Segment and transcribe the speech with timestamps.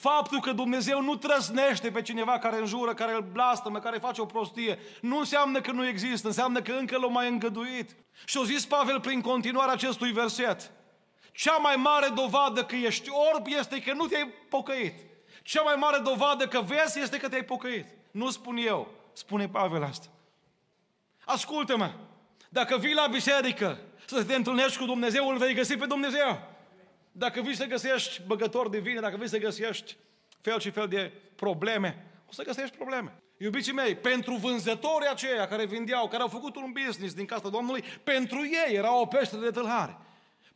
[0.00, 4.24] Faptul că Dumnezeu nu trăsnește pe cineva care înjură, care îl blastămă, care face o
[4.24, 7.96] prostie, nu înseamnă că nu există, înseamnă că încă l-a mai îngăduit.
[8.24, 10.70] Și o zis Pavel prin continuarea acestui verset.
[11.32, 14.94] Cea mai mare dovadă că ești orb este că nu te-ai pocăit.
[15.42, 17.86] Cea mai mare dovadă că vezi este că te-ai pocăit.
[18.10, 20.06] Nu spun eu, spune Pavel asta.
[21.24, 21.92] Ascultă-mă,
[22.48, 26.56] dacă vii la biserică să te întâlnești cu Dumnezeu, îl vei găsi pe Dumnezeu.
[27.18, 29.96] Dacă vii să găsești băgători de vine, dacă vii să găsești
[30.40, 33.22] fel și fel de probleme, o să găsești probleme.
[33.36, 37.84] Iubiții mei, pentru vânzătorii aceia care vindeau, care au făcut un business din casa Domnului,
[38.04, 39.96] pentru ei era o peșteră de tâlhare.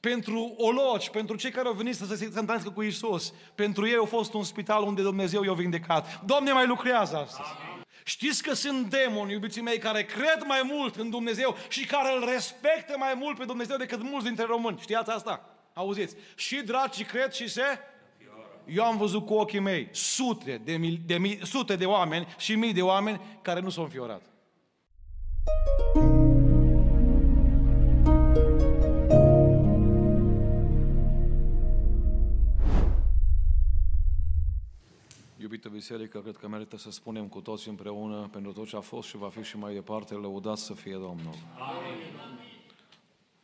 [0.00, 4.04] Pentru oloci, pentru cei care au venit să se întâlnească cu Isus, pentru ei a
[4.04, 6.24] fost un spital unde Dumnezeu i-a vindecat.
[6.24, 7.48] Doamne mai lucrează astăzi.
[7.66, 7.84] Amin.
[8.04, 12.28] Știți că sunt demoni, iubiții mei, care cred mai mult în Dumnezeu și care îl
[12.32, 14.78] respectă mai mult pe Dumnezeu decât mulți dintre români.
[14.80, 15.51] Știați asta?
[15.74, 16.16] Auziți?
[16.36, 17.62] Și dragi cred și se...
[18.66, 22.54] Eu am văzut cu ochii mei sute de, mii, de mii, sute de oameni și
[22.54, 24.22] mii de oameni care nu s-au înfiorat.
[35.36, 39.08] Iubită biserică, cred că merită să spunem cu toți împreună pentru tot ce a fost
[39.08, 41.34] și va fi și mai departe, lăudat să fie Domnul.
[41.58, 42.52] Amin.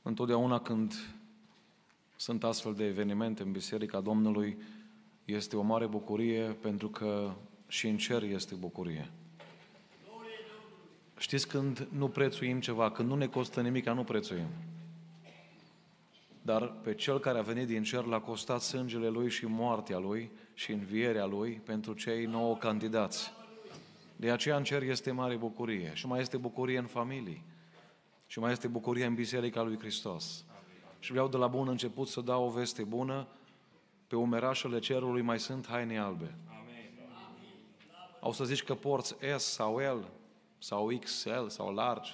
[0.03, 0.95] Întotdeauna când
[2.21, 4.59] sunt astfel de evenimente în Biserica Domnului,
[5.25, 7.33] este o mare bucurie pentru că
[7.69, 9.11] și în cer este bucurie.
[11.19, 14.47] Știți când nu prețuim ceva, când nu ne costă nimic, nu prețuim.
[16.43, 20.31] Dar pe cel care a venit din cer l-a costat sângele lui și moartea lui
[20.55, 23.33] și învierea lui pentru cei nouă candidați.
[24.17, 27.43] De aceea în cer este mare bucurie și mai este bucurie în familii
[28.27, 30.45] și mai este bucurie în Biserica lui Hristos.
[30.99, 33.27] Și vreau de la bun început să dau o veste bună.
[34.07, 36.35] Pe umerașele cerului mai sunt haine albe.
[38.21, 40.11] Au să zici că porți S sau L
[40.59, 42.11] sau XL sau large.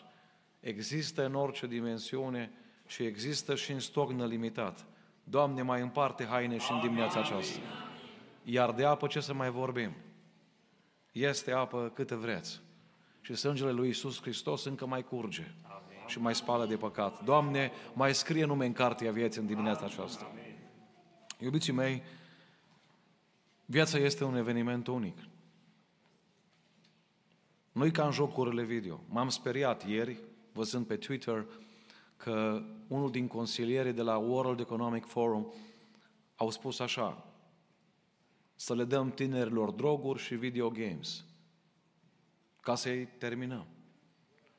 [0.61, 2.53] Există în orice dimensiune
[2.87, 4.87] și există și în stoc nelimitat.
[5.25, 7.61] Doamne, mai împarte haine și în dimineața aceasta.
[8.43, 9.93] Iar de apă ce să mai vorbim?
[11.13, 12.61] Este apă câte vreți.
[13.21, 15.55] Și sângele lui Isus Hristos încă mai curge
[16.07, 17.25] și mai spală de păcat.
[17.25, 20.33] Doamne, mai scrie nume în cartea vieții în dimineața aceasta.
[21.39, 22.03] Iubiții mei,
[23.65, 25.19] viața este un eveniment unic.
[27.73, 29.01] Nu-i ca în jocurile video.
[29.09, 30.19] M-am speriat ieri,
[30.53, 31.47] văzând pe Twitter,
[32.17, 35.53] că unul din consilierii de la World Economic Forum
[36.37, 37.27] au spus așa,
[38.55, 41.25] să le dăm tinerilor droguri și video games,
[42.61, 43.67] ca să-i terminăm.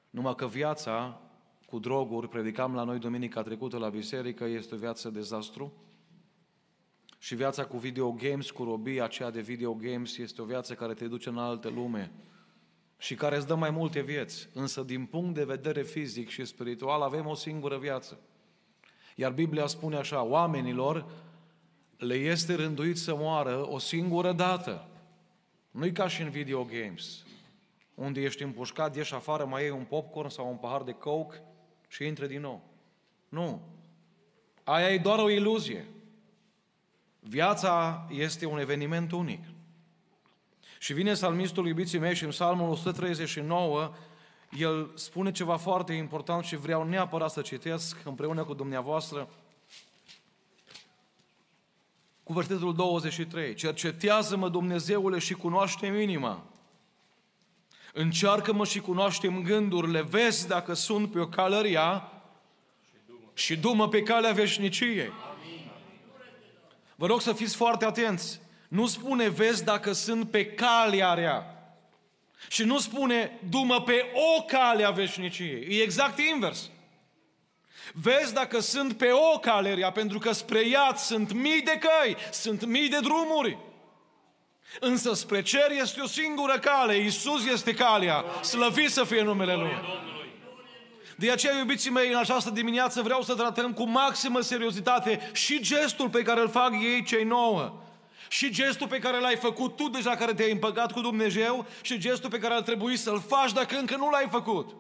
[0.10, 1.22] Numai că viața
[1.66, 5.74] cu droguri, predicam la noi duminica trecută la biserică, este o viață dezastru.
[7.18, 10.94] Și viața cu video games, cu robia aceea de video games, este o viață care
[10.94, 12.12] te duce în alte lume
[12.98, 14.50] și care îți dă mai multe vieți.
[14.54, 18.20] Însă, din punct de vedere fizic și spiritual, avem o singură viață.
[19.16, 21.06] Iar Biblia spune așa, oamenilor
[21.98, 24.88] le este rânduit să moară o singură dată.
[25.72, 27.24] Nu-i ca și în video games,
[27.94, 31.42] unde ești împușcat, ieși afară, mai iei un popcorn sau un pahar de coke
[31.96, 32.64] și intre din nou.
[33.30, 33.62] Nu.
[34.64, 35.86] Aia e doar o iluzie.
[37.20, 39.44] Viața este un eveniment unic.
[40.80, 43.94] Și vine salmistul iubiții mei și în psalmul 139
[44.58, 49.30] el spune ceva foarte important și vreau neapărat să citesc împreună cu dumneavoastră
[52.24, 53.54] cu versetul 23.
[53.54, 56.55] Cercetează-mă, Dumnezeule, și cunoaște inima.
[57.98, 62.12] Încearcă-mă și cunoaște gândurile, vezi dacă sunt pe o călăria
[63.34, 65.12] și dumă pe calea veșniciei.
[66.96, 68.40] Vă rog să fiți foarte atenți.
[68.68, 71.46] Nu spune, vezi dacă sunt pe calea rea.
[72.50, 75.68] Și nu spune, dumă pe o cale a veșniciei.
[75.70, 76.70] E exact invers.
[77.94, 82.16] Vezi dacă sunt pe o cale rea, pentru că spre ea sunt mii de căi,
[82.32, 83.58] sunt mii de drumuri.
[84.80, 90.04] Însă spre cer este o singură cale, Iisus este calea, slăvit să fie numele Lui.
[91.18, 96.10] De aceea, iubiții mei, în această dimineață vreau să tratăm cu maximă seriozitate și gestul
[96.10, 97.80] pe care îl fac ei cei nouă.
[98.30, 102.30] Și gestul pe care l-ai făcut tu deja care te-ai împăcat cu Dumnezeu și gestul
[102.30, 104.76] pe care ar trebui să-l faci dacă încă nu l-ai făcut.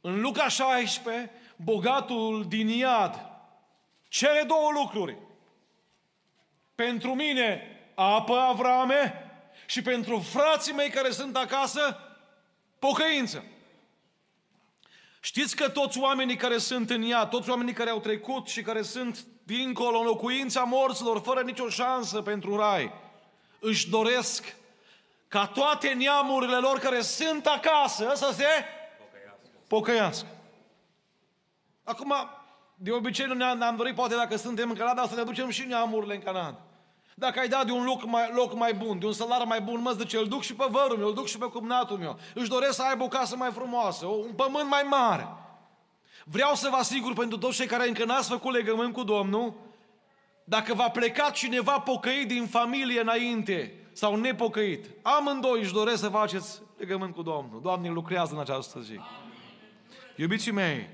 [0.00, 3.30] În Luca 16, bogatul din Iad
[4.08, 5.16] cere două lucruri.
[6.86, 7.62] Pentru mine
[7.94, 9.30] apă Avrame
[9.66, 11.98] și pentru frații mei care sunt acasă
[12.78, 13.44] pocăință.
[15.20, 18.82] Știți că toți oamenii care sunt în ea, toți oamenii care au trecut și care
[18.82, 22.92] sunt dincolo în locuința morților, fără nicio șansă pentru rai,
[23.58, 24.56] își doresc
[25.28, 28.44] ca toate neamurile lor care sunt acasă să se
[28.98, 29.48] pocăiască.
[29.68, 30.26] pocăiască.
[31.84, 32.14] Acum,
[32.74, 36.14] de obicei nu ne-am dorit, poate dacă suntem în Canada, să ne ducem și neamurile
[36.14, 36.64] în Canada.
[37.14, 39.80] Dacă ai dat de un loc mai, loc mai bun, de un salar mai bun,
[39.80, 42.18] mă zice, îl duc și pe vărul meu, îl duc și pe cumnatul meu.
[42.34, 45.28] Își doresc să aibă o casă mai frumoasă, un pământ mai mare.
[46.24, 49.54] Vreau să vă asigur pentru toți cei care încă n-ați făcut legământ cu Domnul,
[50.44, 56.62] dacă va pleca cineva pocăit din familie înainte sau nepocăit, amândoi își doresc să faceți
[56.76, 57.60] legământ cu Domnul.
[57.62, 59.00] Doamne lucrează în această zi.
[60.16, 60.88] Iubiții mei,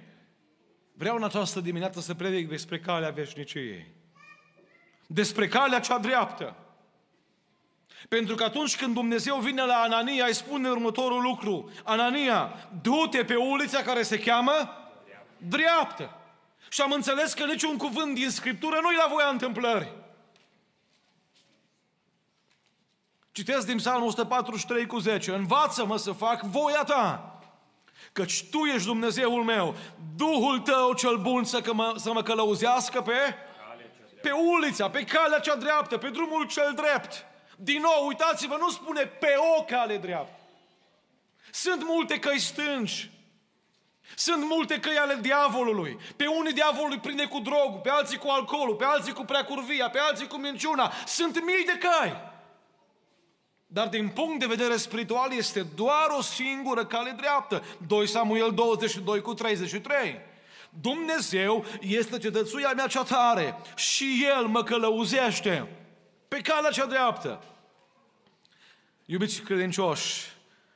[0.93, 3.96] vreau în această dimineață să predic despre calea veșniciei
[5.07, 6.55] despre calea cea dreaptă.
[8.09, 11.71] Pentru că atunci când Dumnezeu vine la Anania, îi spune următorul lucru.
[11.85, 14.53] Anania, du-te pe ulița care se cheamă
[15.39, 16.17] dreaptă.
[16.69, 19.93] Și am înțeles că niciun cuvânt din Scriptură nu-i la voia întâmplării.
[23.33, 25.33] Citesc din Psalmul 143 cu 10.
[25.33, 27.39] Învață-mă să fac voia ta,
[28.13, 29.75] căci Tu ești Dumnezeul meu.
[30.17, 33.13] Duhul Tău cel bun să, că mă, să mă călăuzească pe
[34.27, 37.25] pe ulița, pe calea cea dreaptă, pe drumul cel drept.
[37.57, 40.41] Din nou, uitați-vă, nu spune pe o cale dreaptă.
[41.51, 43.11] Sunt multe căi stângi.
[44.15, 45.99] Sunt multe căi ale diavolului.
[46.17, 49.99] Pe unii diavolul prinde cu drogul, pe alții cu alcoolul, pe alții cu preacurvia, pe
[49.99, 50.93] alții cu minciuna.
[51.07, 52.17] Sunt mii de căi.
[53.67, 57.65] Dar din punct de vedere spiritual este doar o singură cale dreaptă.
[57.87, 60.21] 2 Samuel 22 cu 33.
[60.81, 65.69] Dumnezeu este cetățuia mea cea tare și El mă călăuzește
[66.29, 67.43] pe calea cea dreaptă.
[69.05, 70.27] Iubiți credincioși,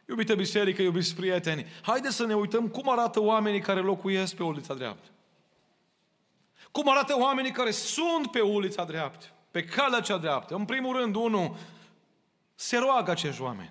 [0.09, 4.75] iubite biserică, iubiți prieteni, haideți să ne uităm cum arată oamenii care locuiesc pe ulița
[4.75, 5.09] dreaptă.
[6.71, 10.55] Cum arată oamenii care sunt pe ulița dreaptă, pe calea cea dreaptă.
[10.55, 11.57] În primul rând, unul,
[12.55, 13.71] se roagă acești oameni.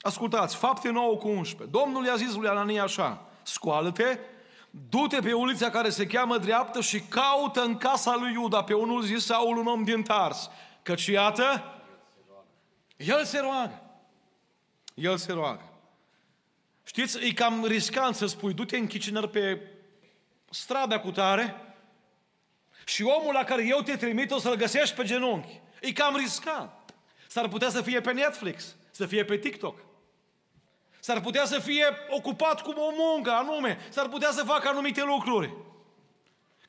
[0.00, 1.78] Ascultați, fapte 9 cu 11.
[1.78, 4.18] Domnul i-a zis lui Anania așa, scoală-te
[4.70, 9.02] du-te pe ulița care se cheamă dreaptă și caută în casa lui Iuda pe unul
[9.02, 10.50] zis Saul, un om din Tars.
[10.82, 11.74] Căci iată,
[12.96, 13.82] el se roagă.
[14.94, 15.64] El se roagă.
[16.84, 19.60] Știți, e cam riscant să spui, du-te în Chicinăr pe
[20.50, 21.74] strada cu tare
[22.84, 25.60] și omul la care eu te trimit o să-l găsești pe genunchi.
[25.80, 26.70] E cam riscant.
[27.28, 29.78] S-ar putea să fie pe Netflix, să fie pe TikTok.
[31.00, 35.54] S-ar putea să fie ocupat cu o muncă anume, s-ar putea să facă anumite lucruri.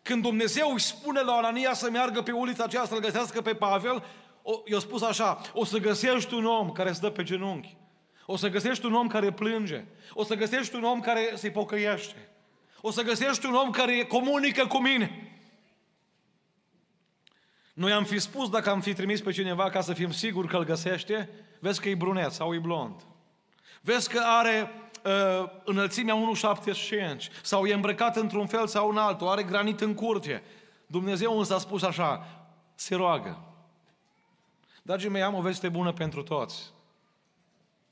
[0.02, 4.04] Când Dumnezeu își spune la Anania să meargă pe ulița aceea să-l găsească pe Pavel,
[4.66, 7.78] i-a spus așa, o să găsești un om care stă pe genunchi,
[8.26, 12.30] o să găsești un om care plânge, o să găsești un om care se pocăiește,
[12.82, 15.26] o să găsești un om care comunică cu mine.
[17.74, 20.58] Noi am fi spus dacă am fi trimis pe cineva ca să fim siguri că
[20.58, 21.30] îl găsește,
[21.60, 23.06] vezi că e brunet sau e blond.
[23.82, 24.72] Vezi că are
[25.06, 26.16] uh, înălțimea
[27.16, 30.44] 1,75 sau e îmbrăcat într-un fel sau în altul, are granit în curte.
[30.88, 32.28] Dumnezeu însă a spus așa,
[32.76, 33.40] se roagă.
[34.82, 36.72] Dragii mei, am o veste bună pentru toți.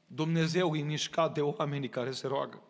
[0.07, 2.61] Dumnezeu e mișcat de oamenii care se roagă.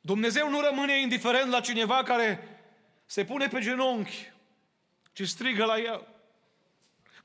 [0.00, 2.48] Dumnezeu nu rămâne indiferent la cineva care
[3.06, 4.32] se pune pe genunchi,
[5.12, 6.13] ci strigă la el.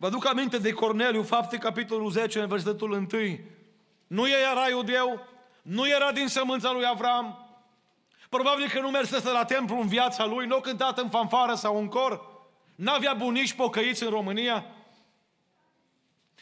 [0.02, 3.08] Vă aduc aminte de Corneliu, fapte capitolul 10, în versetul 1.
[4.08, 5.28] Nu era iudeu,
[5.62, 7.48] nu era din sămânța lui Avram,
[8.30, 11.78] probabil că nu mersese la templu în viața lui, nu a cântat în fanfară sau
[11.78, 12.22] în cor,
[12.76, 14.66] n-avea bunici pocăiți în România.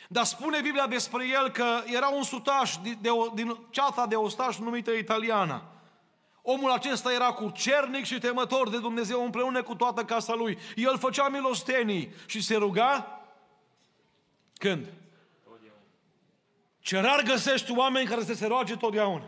[0.07, 4.57] Dar spune Biblia despre el că era un sutaș din, de, din ceata de ostaș
[4.57, 5.63] numită italiana.
[6.41, 10.57] Omul acesta era cu cernic și temător de Dumnezeu împreună cu toată casa lui.
[10.75, 13.16] El făcea milostenii și se ruga
[14.57, 14.93] când?
[16.79, 19.25] Ce rar găsești oameni care să se roage totdeauna.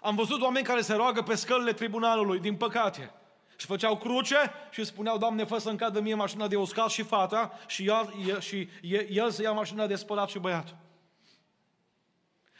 [0.00, 3.12] Am văzut oameni care se roagă pe scălile tribunalului, din păcate.
[3.56, 7.58] Și făceau cruce și spuneau, Doamne, fă să-mi cadă mie mașina de uscat și fata
[7.66, 8.68] și el, și
[9.08, 10.76] el să ia mașina de spălat și băiatul.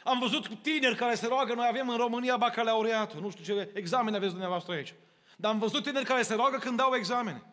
[0.03, 4.15] Am văzut tineri care se roagă, noi avem în România bacalaureatul, nu știu ce examene
[4.15, 4.93] aveți dumneavoastră aici.
[5.35, 7.43] Dar am văzut tineri care se roagă când dau examene.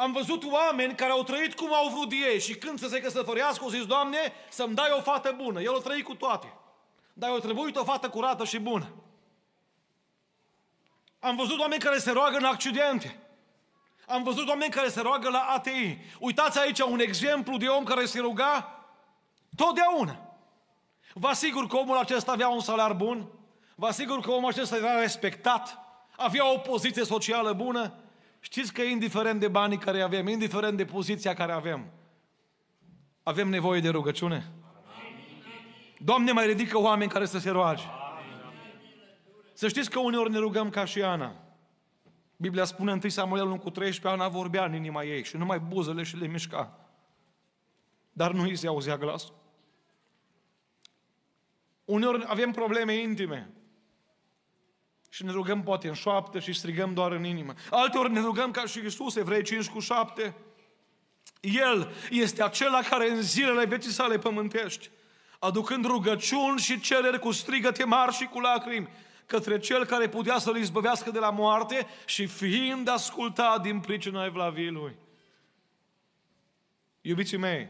[0.00, 3.64] Am văzut oameni care au trăit cum au vrut ei și când să se căsătorească,
[3.64, 5.60] au zis, Doamne, să-mi dai o fată bună.
[5.60, 6.54] El a trăit cu toate.
[7.12, 8.92] Dar eu trebuit o fată curată și bună.
[11.18, 13.20] Am văzut oameni care se roagă în accidente.
[14.06, 15.98] Am văzut oameni care se roagă la ATI.
[16.18, 18.80] Uitați aici un exemplu de om care se ruga
[19.56, 20.20] totdeauna.
[21.12, 23.28] Vă asigur că omul acesta avea un salar bun,
[23.74, 25.78] vă asigur că omul acesta era respectat,
[26.16, 27.94] avea o poziție socială bună.
[28.40, 31.90] Știți că indiferent de banii care avem, indiferent de poziția care avem,
[33.22, 34.52] avem nevoie de rugăciune?
[35.98, 37.84] Doamne, mai ridică oameni care să se roage.
[39.52, 41.34] Să știți că uneori ne rugăm ca și Ana.
[42.36, 45.58] Biblia spune în 1 Samuel 1 cu 13, Ana vorbea în inima ei și numai
[45.58, 46.78] buzele și le mișca.
[48.12, 49.34] Dar nu îi se auzea glasul.
[51.84, 53.50] Uneori avem probleme intime.
[55.12, 57.54] Și ne rugăm poate în șoaptă și strigăm doar în inimă.
[57.70, 60.34] Alteori ne rugăm ca și Iisus, Evrei 5 cu 7.
[61.40, 64.90] El este acela care în zilele vieții sale pământești,
[65.38, 68.88] aducând rugăciuni și cereri cu strigăte mari și cu lacrimi,
[69.26, 74.70] către Cel care putea să-L izbăvească de la moarte și fiind ascultat din pricina evlaviei
[74.70, 74.96] Lui.
[77.00, 77.68] Iubiții mei,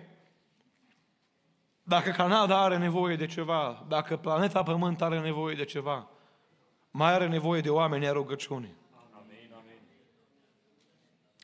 [1.83, 6.09] dacă Canada are nevoie de ceva, dacă planeta Pământ are nevoie de ceva,
[6.91, 8.75] mai are nevoie de oameni a rugăciunii.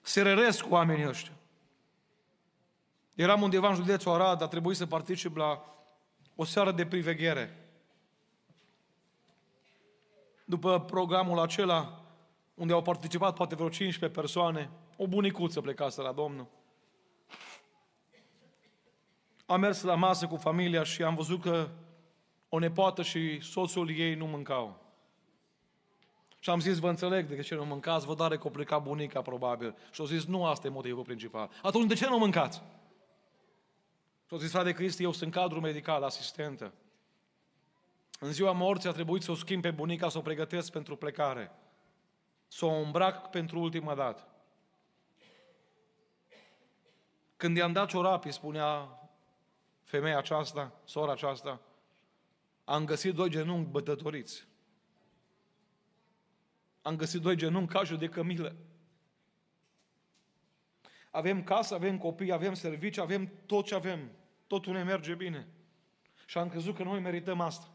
[0.02, 1.32] Se răresc oamenii ăștia.
[3.14, 5.74] Eram undeva în județul Arad, a trebuit să particip la
[6.34, 7.66] o seară de priveghere
[10.48, 12.04] după programul acela,
[12.54, 16.46] unde au participat poate vreo 15 persoane, o bunicuță plecase la Domnul.
[19.46, 21.68] Am mers la masă cu familia și am văzut că
[22.48, 24.85] o nepoată și soțul ei nu mâncau.
[26.38, 29.22] Și am zis, vă înțeleg de ce nu mâncați, vă dare că o pleca bunica
[29.22, 29.76] probabil.
[29.90, 31.50] Și au zis, nu asta e motivul principal.
[31.62, 32.56] Atunci de ce nu mâncați?
[34.26, 36.72] Și au zis, frate Cristi, eu sunt cadru medical, asistentă.
[38.20, 41.50] În ziua morții a trebuit să o schimb pe bunica, să o pregătesc pentru plecare.
[42.48, 44.28] Să o îmbrac pentru ultima dată.
[47.36, 49.00] Când i-am dat ciorapii, spunea
[49.82, 51.60] femeia aceasta, sora aceasta,
[52.64, 54.46] am găsit doi genunchi bătătoriți.
[56.86, 58.56] Am găsit doi genunchi ca de cămilă.
[61.10, 64.10] Avem casă, avem copii, avem servicii, avem tot ce avem.
[64.46, 65.46] Totul ne merge bine.
[66.26, 67.72] Și am crezut că noi merităm asta.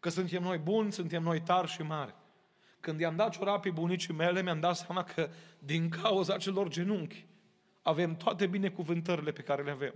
[0.00, 2.14] Că suntem noi buni, suntem noi tari și mari.
[2.80, 7.26] Când i-am dat ciorapii bunicii mele, mi-am dat seama că din cauza celor genunchi
[7.82, 9.94] avem toate binecuvântările pe care le avem.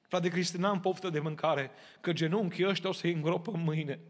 [0.00, 1.70] Frate Cristi, n-am poftă de mâncare,
[2.00, 4.00] că genunchii ăștia o să-i îngropă mâine.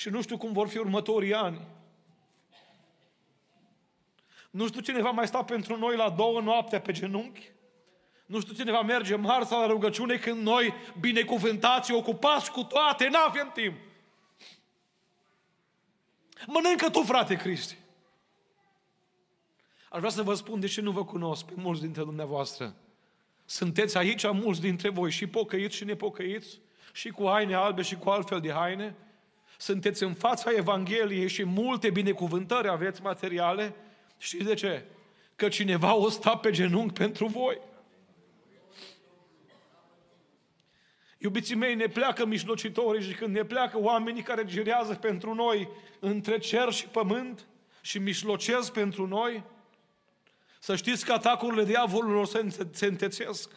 [0.00, 1.60] Și nu știu cum vor fi următorii ani.
[4.50, 7.50] Nu știu cine va mai sta pentru noi la două noapte pe genunchi.
[8.26, 13.18] Nu știu cine va merge marța la rugăciune când noi, binecuvântați, ocupați cu toate, nu
[13.18, 13.76] avem timp.
[16.46, 17.76] Mănâncă tu, frate Cristi.
[19.90, 22.74] Aș vrea să vă spun de ce nu vă cunosc pe mulți dintre dumneavoastră.
[23.44, 26.60] Sunteți aici mulți dintre voi, și pocăiți și nepocăiți,
[26.92, 28.96] și cu haine albe și cu altfel de haine.
[29.60, 33.74] Sunteți în fața Evangheliei și multe binecuvântări aveți materiale.
[34.18, 34.84] Știți de ce?
[35.36, 37.60] Că cineva o sta pe genunchi pentru voi.
[41.18, 46.38] Iubiții mei, ne pleacă mijlocitorii și când ne pleacă oamenii care girează pentru noi între
[46.38, 47.46] cer și pământ
[47.80, 49.42] și mijlocesc pentru noi,
[50.58, 52.28] să știți că atacurile diavolului
[52.72, 53.50] se întețesc.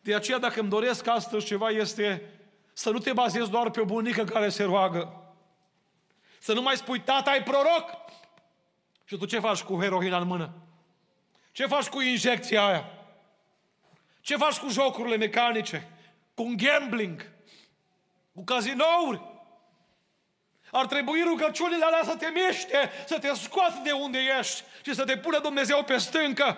[0.00, 2.34] De aceea, dacă îmi doresc astăzi ceva, este
[2.80, 5.32] să nu te bazezi doar pe o bunică care se roagă.
[6.38, 7.90] Să nu mai spui, tata, ai proroc!
[9.04, 10.50] Și tu ce faci cu heroina în mână?
[11.52, 12.84] Ce faci cu injecția aia?
[14.20, 15.88] Ce faci cu jocurile mecanice?
[16.34, 17.30] Cu un gambling?
[18.34, 19.22] Cu cazinouri?
[20.70, 25.04] Ar trebui rugăciunile alea să te miște, să te scoată de unde ești și să
[25.04, 26.56] te pună Dumnezeu pe stâncă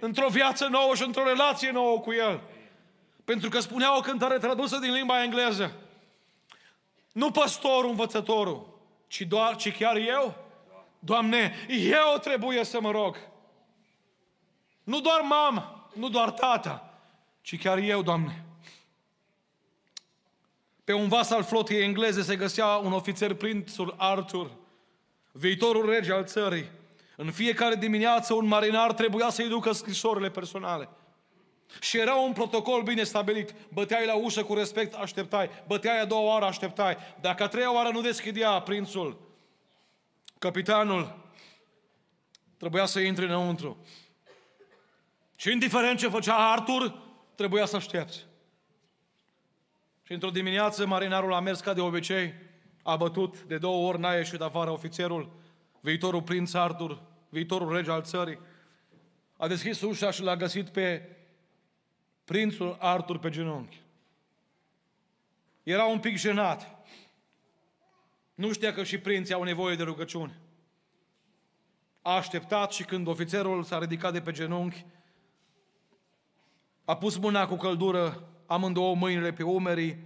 [0.00, 2.40] într-o viață nouă și într-o relație nouă cu El.
[3.24, 5.72] Pentru că spunea o cântare tradusă din limba engleză.
[7.12, 10.34] Nu păstorul, învățătorul, ci doar, ci chiar eu.
[10.98, 13.16] Doamne, eu trebuie să mă rog.
[14.84, 16.94] Nu doar mama, nu doar tata,
[17.40, 18.44] ci chiar eu, Doamne.
[20.84, 24.50] Pe un vas al flotei engleze se găsea un ofițer prințul Arthur,
[25.32, 26.70] viitorul rege al țării.
[27.16, 30.88] În fiecare dimineață un marinar trebuia să-i ducă scrisorile personale.
[31.80, 33.54] Și era un protocol bine stabilit.
[33.68, 35.50] Băteai la ușă cu respect, așteptai.
[35.66, 36.96] Băteai a doua oară, așteptai.
[37.20, 39.20] Dacă a treia oară nu deschidea prințul,
[40.38, 41.16] capitanul,
[42.56, 43.86] trebuia să intre înăuntru.
[45.36, 46.98] Și indiferent ce făcea Artur,
[47.34, 48.26] trebuia să aștepți.
[50.02, 52.34] Și într-o dimineață marinarul a mers ca de obicei,
[52.82, 55.32] a bătut de două ori, n-a ieșit afară ofițerul,
[55.80, 58.38] viitorul prinț Artur, viitorul rege al țării.
[59.36, 61.08] a deschis ușa și l-a găsit pe
[62.32, 63.82] prințul Artur pe genunchi.
[65.62, 66.86] Era un pic jenat.
[68.34, 70.40] Nu știa că și prinții au nevoie de rugăciune.
[72.02, 74.84] A așteptat și când ofițerul s-a ridicat de pe genunchi,
[76.84, 79.96] a pus mâna cu căldură, amândouă mâinile pe umerii,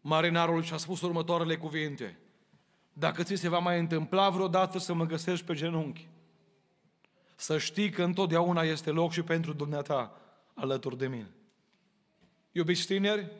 [0.00, 2.18] marinarul și a spus următoarele cuvinte.
[2.92, 6.08] Dacă ți se va mai întâmpla vreodată să mă găsești pe genunchi,
[7.34, 10.12] să știi că întotdeauna este loc și pentru dumneata
[10.60, 11.30] alături de mine.
[12.52, 13.30] Iubiți tineri,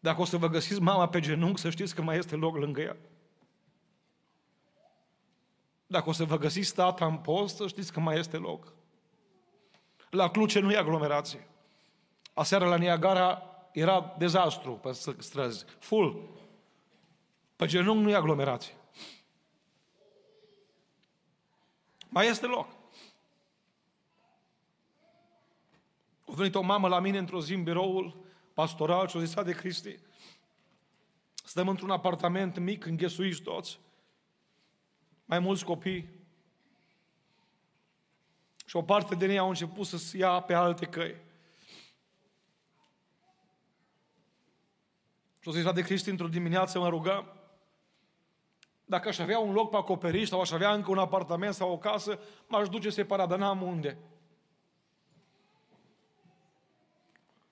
[0.00, 2.80] dacă o să vă găsiți mama pe genunchi, să știți că mai este loc lângă
[2.80, 2.96] ea.
[5.86, 8.72] Dacă o să vă găsiți tata în post, să știți că mai este loc.
[10.10, 11.46] La Cluce nu e aglomerație.
[12.34, 15.64] Aseară la Niagara era dezastru pe străzi.
[15.78, 16.28] Full.
[17.56, 18.74] Pe genunchi nu e aglomerație.
[22.08, 22.75] Mai este loc.
[26.26, 29.52] A venit o mamă la mine într-o zi în biroul pastoral și a zis, de
[29.52, 29.98] Cristi,
[31.44, 33.78] stăm într-un apartament mic, înghesuiți toți,
[35.24, 36.16] mai mulți copii,
[38.66, 41.14] și o parte din ei au început să ia pe alte căi.
[45.40, 47.36] Și o zis, de Cristi, într-o dimineață mă rugăm,
[48.84, 51.78] dacă aș avea un loc pe acoperiș sau aș avea încă un apartament sau o
[51.78, 53.98] casă, m-aș duce separat, dar n-am unde.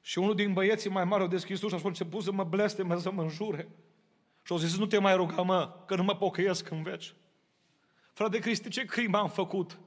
[0.06, 2.99] Și unul din băieții mai mari au deschis ușa și a început să mă blesteme,
[2.99, 3.68] să mă înjure.
[4.42, 7.14] Și au zis, nu te mai ruga, mă, că nu mă pocăiesc în veci.
[8.12, 9.78] Frate Cristi, ce crimă am făcut?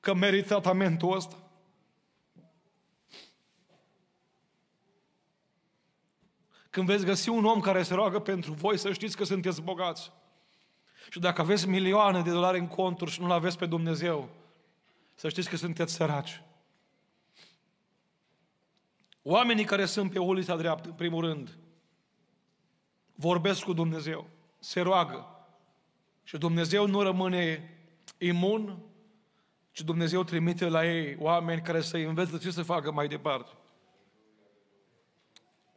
[0.00, 1.36] Că merit tratamentul ăsta?
[6.70, 10.12] Când veți găsi un om care se roagă pentru voi, să știți că sunteți bogați.
[11.10, 14.28] Și dacă aveți milioane de dolari în conturi și nu-L aveți pe Dumnezeu,
[15.14, 16.42] să știți că sunteți săraci.
[19.22, 21.58] Oamenii care sunt pe ulița dreaptă, în primul rând,
[23.14, 24.26] vorbesc cu Dumnezeu,
[24.58, 25.26] se roagă.
[26.22, 27.74] Și Dumnezeu nu rămâne
[28.18, 28.82] imun,
[29.72, 33.50] ci Dumnezeu trimite la ei oameni care să-i învețe ce să facă mai departe.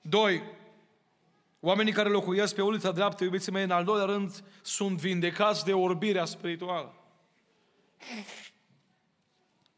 [0.02, 0.44] Doi,
[1.60, 5.74] oamenii care locuiesc pe ulița dreaptă, iubiții mei, în al doilea rând, sunt vindecați de
[5.74, 6.96] orbirea spirituală.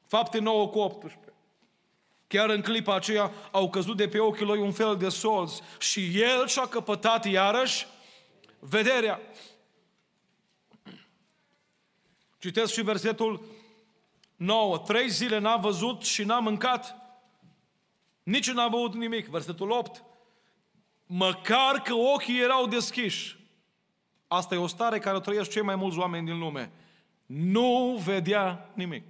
[0.07, 1.24] Fapte 9 cu 18.
[2.35, 6.21] Chiar în clipa aceea au căzut de pe ochii lui un fel de solzi și
[6.21, 7.87] el și-a căpătat iarăși
[8.59, 9.21] vederea.
[12.39, 13.45] Citesc și versetul
[14.35, 14.77] 9.
[14.77, 16.95] Trei zile n-a văzut și n-a mâncat.
[18.23, 19.27] Nici n-a băut nimic.
[19.27, 20.03] Versetul 8.
[21.05, 23.37] Măcar că ochii erau deschiși.
[24.27, 26.71] Asta e o stare care o trăiesc cei mai mulți oameni din lume.
[27.25, 29.03] Nu vedea nimic.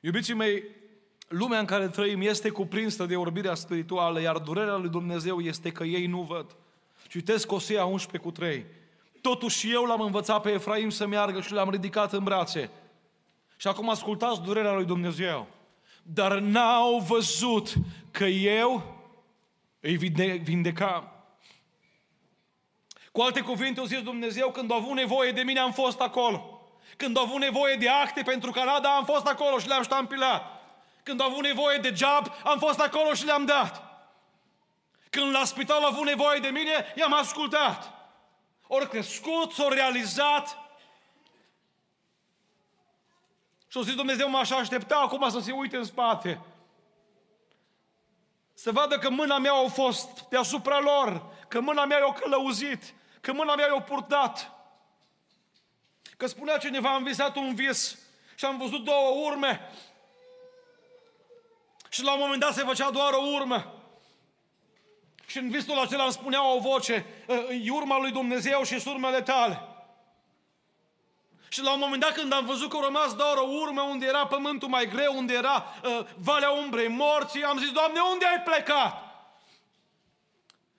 [0.00, 0.82] Iubiții mei,
[1.36, 5.84] lumea în care trăim este cuprinsă de orbirea spirituală, iar durerea lui Dumnezeu este că
[5.84, 6.56] ei nu văd.
[7.08, 8.64] Citesc Osea 11 cu 3.
[9.20, 12.70] Totuși eu l-am învățat pe Efraim să meargă și l-am ridicat în brațe.
[13.56, 15.46] Și acum ascultați durerea lui Dumnezeu.
[16.02, 17.72] Dar n-au văzut
[18.10, 18.96] că eu
[19.80, 19.96] îi
[20.42, 21.08] vindecam.
[23.12, 26.60] Cu alte cuvinte, o zis Dumnezeu, când a avut nevoie de mine, am fost acolo.
[26.96, 30.53] Când a avut nevoie de acte pentru Canada, am fost acolo și le-am ștampilat.
[31.04, 33.82] Când a avut nevoie de job, am fost acolo și le-am dat.
[35.10, 37.92] Când la spital a avut nevoie de mine, i-am ascultat.
[38.66, 40.58] Ori crescut, s-au realizat.
[43.68, 46.40] Și-o zis Dumnezeu, m-aș aștepta acum să se uite în spate.
[48.54, 53.32] Să vadă că mâna mea a fost deasupra lor, că mâna mea i-a călăuzit, că
[53.32, 54.52] mâna mea i-a purtat.
[56.16, 57.98] Că spunea cineva, am visat un vis
[58.34, 59.70] și am văzut două urme.
[61.94, 63.72] Și la un moment dat se făcea doar o urmă.
[65.26, 67.06] Și în visul acela îmi spunea o voce,
[67.62, 69.60] e urma lui Dumnezeu și urmele tale.
[71.48, 74.06] Și la un moment dat când am văzut că au rămas doar o urmă unde
[74.06, 78.42] era pământul mai greu, unde era uh, valea umbrei morții, am zis, Doamne, unde ai
[78.42, 79.02] plecat?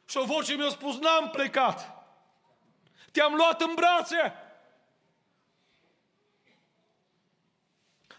[0.05, 2.05] Și o voce mi-a spus, n-am plecat.
[3.11, 4.33] Te-am luat în brațe.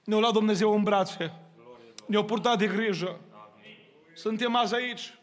[0.04, 1.45] Ne-a luat Dumnezeu în brațe.
[2.06, 3.20] Ne-a purtat de grijă.
[4.14, 5.18] Suntem azi aici.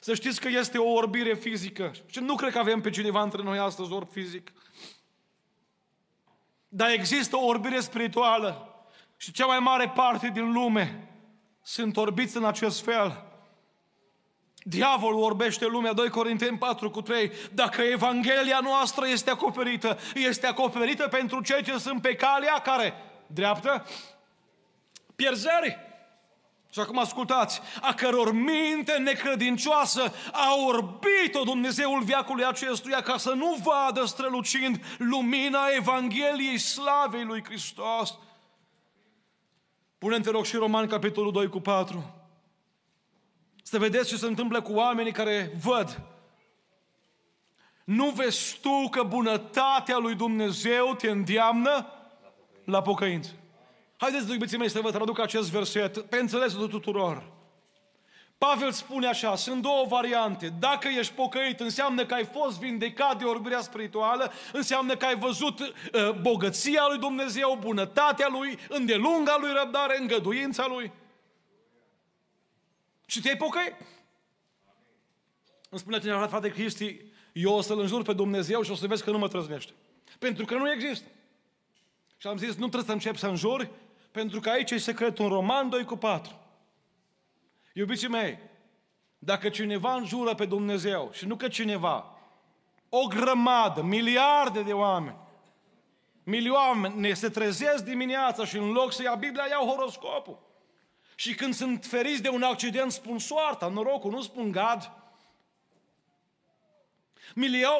[0.00, 1.92] Să știți că este o orbire fizică.
[2.06, 4.52] Și nu cred că avem pe cineva între noi astăzi orb fizic.
[6.68, 8.70] Dar există o orbire spirituală.
[9.16, 11.10] Și cea mai mare parte din lume
[11.62, 13.24] sunt orbiți în acest fel.
[14.62, 17.32] Diavolul orbește lumea, 2 Corinteni 4 cu 3.
[17.52, 22.94] Dacă Evanghelia noastră este acoperită, este acoperită pentru cei ce sunt pe calea care?
[23.26, 23.86] dreaptă?
[25.16, 25.76] Pierzării.
[26.72, 33.56] Și acum ascultați, a căror minte necredincioasă a orbit-o Dumnezeul viacului acestuia ca să nu
[33.62, 38.18] vadă strălucind lumina Evangheliei slavei lui Hristos.
[39.98, 42.14] Pune-mi, te rog, și Roman, capitolul 2 cu 4.
[43.62, 46.00] Să vedeți ce se întâmplă cu oamenii care văd.
[47.84, 51.86] Nu vezi tu că bunătatea lui Dumnezeu te îndeamnă
[52.64, 53.30] la pocăință.
[53.96, 57.34] Haideți, iubiții mei, să vă traduc acest verset pe înțelesul tuturor.
[58.38, 60.48] Pavel spune așa, sunt două variante.
[60.58, 65.60] Dacă ești pocăit, înseamnă că ai fost vindecat de orbirea spirituală, înseamnă că ai văzut
[65.60, 65.70] uh,
[66.20, 70.92] bogăția lui Dumnezeu, bunătatea lui, îndelunga lui răbdare, îngăduința lui.
[73.06, 73.74] Și te-ai pocăit.
[75.68, 77.00] Îmi spune cineva, frate Cristi,
[77.32, 79.72] eu o să-L înjur pe Dumnezeu și o să vezi că nu mă trăznește.
[80.18, 81.08] Pentru că nu există.
[82.16, 83.70] Și am zis, nu trebuie să încep să înjuri,
[84.16, 86.32] pentru că aici e secretul în Roman 2 cu 4.
[87.72, 88.38] Iubiții mei,
[89.18, 92.18] dacă cineva înjură pe Dumnezeu, și nu că cineva,
[92.88, 95.16] o grămadă, miliarde de oameni,
[96.22, 100.38] milioane se trezesc dimineața și în loc să ia Biblia, iau horoscopul.
[101.14, 104.92] Și când sunt feriți de un accident, spun soarta, norocul, nu spun gad.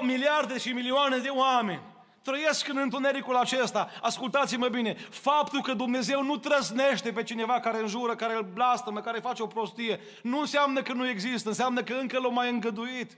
[0.01, 1.96] Miliarde și milioane de oameni
[2.27, 3.91] trăiesc în întunericul acesta.
[4.03, 9.19] Ascultați-mă bine, faptul că Dumnezeu nu trăsnește pe cineva care înjură, care îl blastămă, care
[9.21, 13.17] face o prostie, nu înseamnă că nu există, înseamnă că încă l-a mai îngăduit.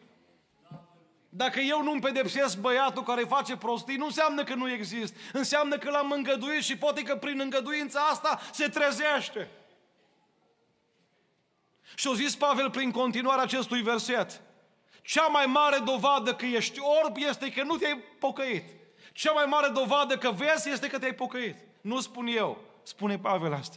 [1.29, 5.18] Dacă eu nu-mi pedepsesc băiatul care face prostii, nu înseamnă că nu există.
[5.33, 9.51] Înseamnă că l-am îngăduit și poate că prin îngăduința asta se trezește.
[11.94, 14.40] Și-o zis Pavel prin continuarea acestui verset.
[15.03, 18.78] Cea mai mare dovadă că ești orb este că nu te-ai pocăit.
[19.19, 21.57] Cea mai mare dovadă că vezi este că te-ai pocăit.
[21.81, 23.77] Nu spun eu, spune Pavel asta.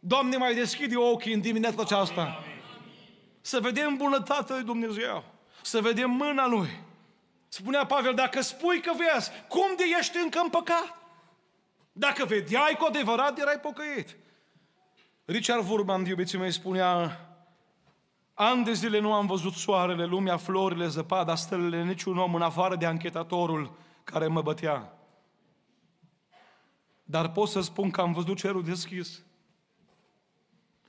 [0.00, 2.20] Doamne, mai deschide ochii în dimineața aceasta.
[2.20, 2.62] Amin, amin.
[3.40, 5.24] Să vedem bunătatea lui Dumnezeu.
[5.62, 6.68] Să vedem mâna Lui.
[7.48, 10.96] Spunea Pavel, dacă spui că vezi, cum de ești încă în păcat?
[11.92, 14.16] Dacă vedeai cu adevărat, erai pocăit.
[15.24, 17.20] Richard Vurman, iubiții mei, spunea
[18.34, 22.76] Ani de zile nu am văzut soarele, lumea, florile, zăpada, stelele, niciun om în afară
[22.76, 24.98] de anchetatorul care mă bătea.
[27.04, 29.22] Dar pot să spun că am văzut cerul deschis.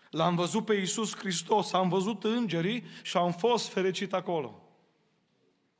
[0.10, 4.62] L-am văzut pe Iisus Hristos, am văzut îngerii și am fost fericit acolo.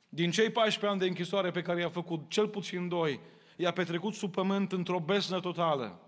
[0.08, 3.20] Din cei 14 ani de închisoare pe care i-a făcut, cel puțin doi,
[3.56, 6.00] i-a petrecut sub pământ într-o besnă totală.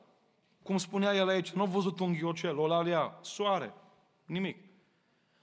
[0.62, 3.74] Cum spunea el aici, nu a văzut un ghiocel, o lalea, soare,
[4.24, 4.56] nimic.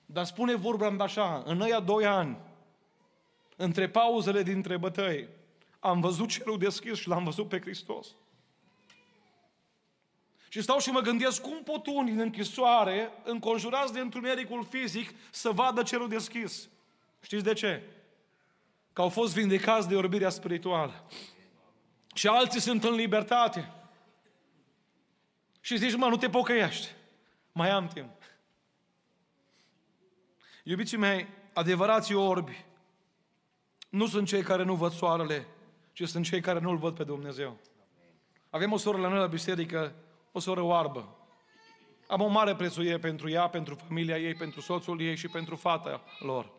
[0.06, 2.38] Dar spune vorba așa, în ăia doi ani,
[3.56, 5.28] între pauzele dintre bătăi,
[5.79, 8.07] am văzut cerul deschis și l-am văzut pe Hristos.
[10.49, 15.51] Și stau și mă gândesc cum pot unii în închisoare, înconjurați de întunericul fizic, să
[15.51, 16.69] vadă cerul deschis.
[17.21, 17.83] Știți de ce?
[18.93, 21.03] Că au fost vindecați de orbirea spirituală.
[22.13, 23.73] Și alții sunt în libertate.
[25.59, 26.87] Și zici, mă, nu te pocăiești.
[27.51, 28.11] Mai am timp.
[30.63, 32.65] Iubiții mei, adevărații orbi
[33.89, 35.47] nu sunt cei care nu văd soarele,
[35.99, 37.57] ci sunt cei care nu-L văd pe Dumnezeu.
[38.49, 39.95] Avem o soră la noi la biserică,
[40.31, 41.17] o soră oarbă.
[42.07, 46.03] Am o mare prețuire pentru ea, pentru familia ei, pentru soțul ei și pentru fata
[46.19, 46.51] lor.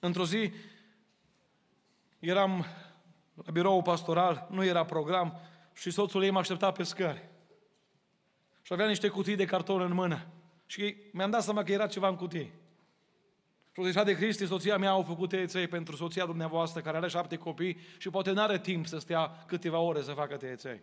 [0.00, 0.52] Într-o zi
[2.18, 2.66] eram
[3.34, 5.40] la birou pastoral, nu era program
[5.74, 7.28] și soțul ei mă aștepta pe scări.
[8.62, 10.26] Și avea niște cutii de carton în mână.
[10.66, 12.52] Și mi-am dat seama că era ceva în cutie.
[13.78, 17.08] Și o zis, de Cristi, soția mea au făcut teiței pentru soția dumneavoastră care are
[17.08, 20.80] șapte copii și poate nu are timp să stea câteva ore să facă teiței.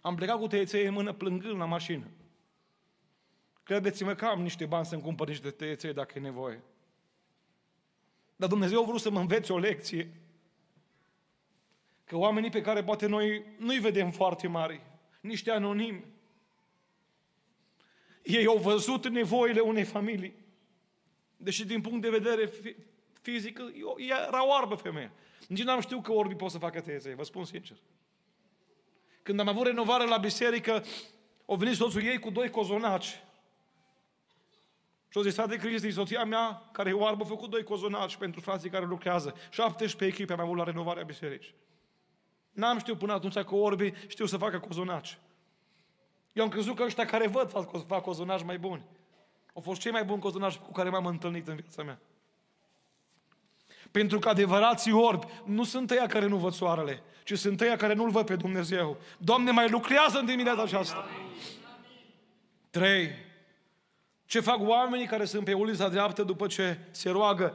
[0.00, 2.06] Am plecat cu teiței în mână plângând la mașină.
[3.62, 6.62] Credeți-mă că am niște bani să-mi cumpăr niște teiței dacă e nevoie.
[8.36, 10.20] Dar Dumnezeu a vrut să mă învețe o lecție.
[12.04, 14.82] Că oamenii pe care poate noi nu-i vedem foarte mari,
[15.20, 16.04] niște anonimi,
[18.26, 20.34] ei au văzut nevoile unei familii.
[21.36, 22.50] Deși din punct de vedere
[23.20, 23.60] fizic,
[23.96, 25.12] era oarbă femeie.
[25.48, 27.76] Nici n-am știut că orbii pot să facă teze, vă spun sincer.
[29.22, 30.84] Când am avut renovare la biserică,
[31.46, 33.22] au venit soțul ei cu doi cozonaci.
[35.08, 38.40] Și au zis, de Cristi, soția mea, care e oarbă, a făcut doi cozonaci pentru
[38.40, 39.34] frații care lucrează.
[39.50, 41.54] 17 echipe am avut la renovarea bisericii.
[42.52, 45.18] N-am știut până atunci că orbii știu să facă cozonaci.
[46.36, 48.82] Eu am crezut că ăștia care văd fac, fac cozonaj mai buni.
[49.54, 51.98] Au fost cei mai buni cozonași cu care m-am întâlnit în viața mea.
[53.90, 57.94] Pentru că adevărații orbi nu sunt ăia care nu văd soarele, ci sunt ăia care
[57.94, 58.96] nu-L văd pe Dumnezeu.
[59.18, 61.08] Doamne, mai lucrează în dimineața aceasta.
[62.70, 63.10] Trei.
[64.24, 67.54] Ce fac oamenii care sunt pe ulița dreaptă după ce se roagă?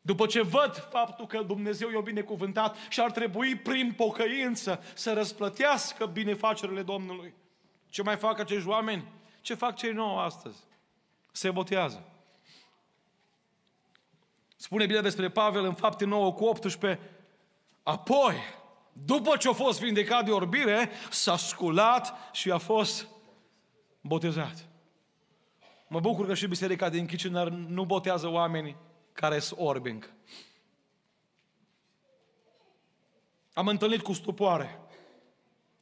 [0.00, 6.06] După ce văd faptul că Dumnezeu i-a binecuvântat și ar trebui prin pocăință să răsplătească
[6.06, 7.34] binefacerile Domnului.
[7.92, 9.12] Ce mai fac acești oameni?
[9.40, 10.58] Ce fac cei nouă astăzi?
[11.32, 12.08] Se botează.
[14.56, 17.00] Spune bine despre Pavel în fapte 9 cu 18.
[17.82, 18.34] Apoi,
[18.92, 23.08] după ce a fost vindecat de orbire, s-a sculat și a fost
[24.00, 24.68] botezat.
[25.88, 28.76] Mă bucur că și biserica din Kitchener nu botează oameni
[29.12, 30.08] care sunt orbi încă.
[33.52, 34.80] Am întâlnit cu stupoare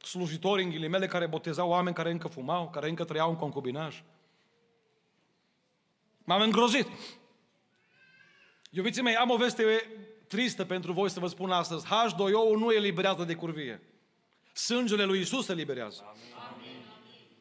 [0.03, 4.03] slujitori în ghilimele care botezau oameni care încă fumau, care încă trăiau în concubinaj.
[6.23, 6.87] M-am îngrozit.
[8.69, 9.63] Iubiții mei, am o veste
[10.27, 11.85] tristă pentru voi să vă spun astăzi.
[11.85, 13.81] H2O nu e eliberată de curvie.
[14.53, 16.13] Sângele lui Isus se liberează.
[16.53, 16.83] Amin.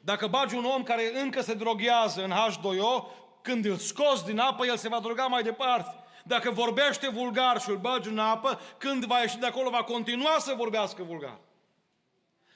[0.01, 4.66] Dacă bagi un om care încă se droghează în H2O, când îl scoți din apă,
[4.66, 5.94] el se va droga mai departe.
[6.25, 10.37] Dacă vorbește vulgar și îl bagi în apă, când va ieși de acolo, va continua
[10.38, 11.38] să vorbească vulgar.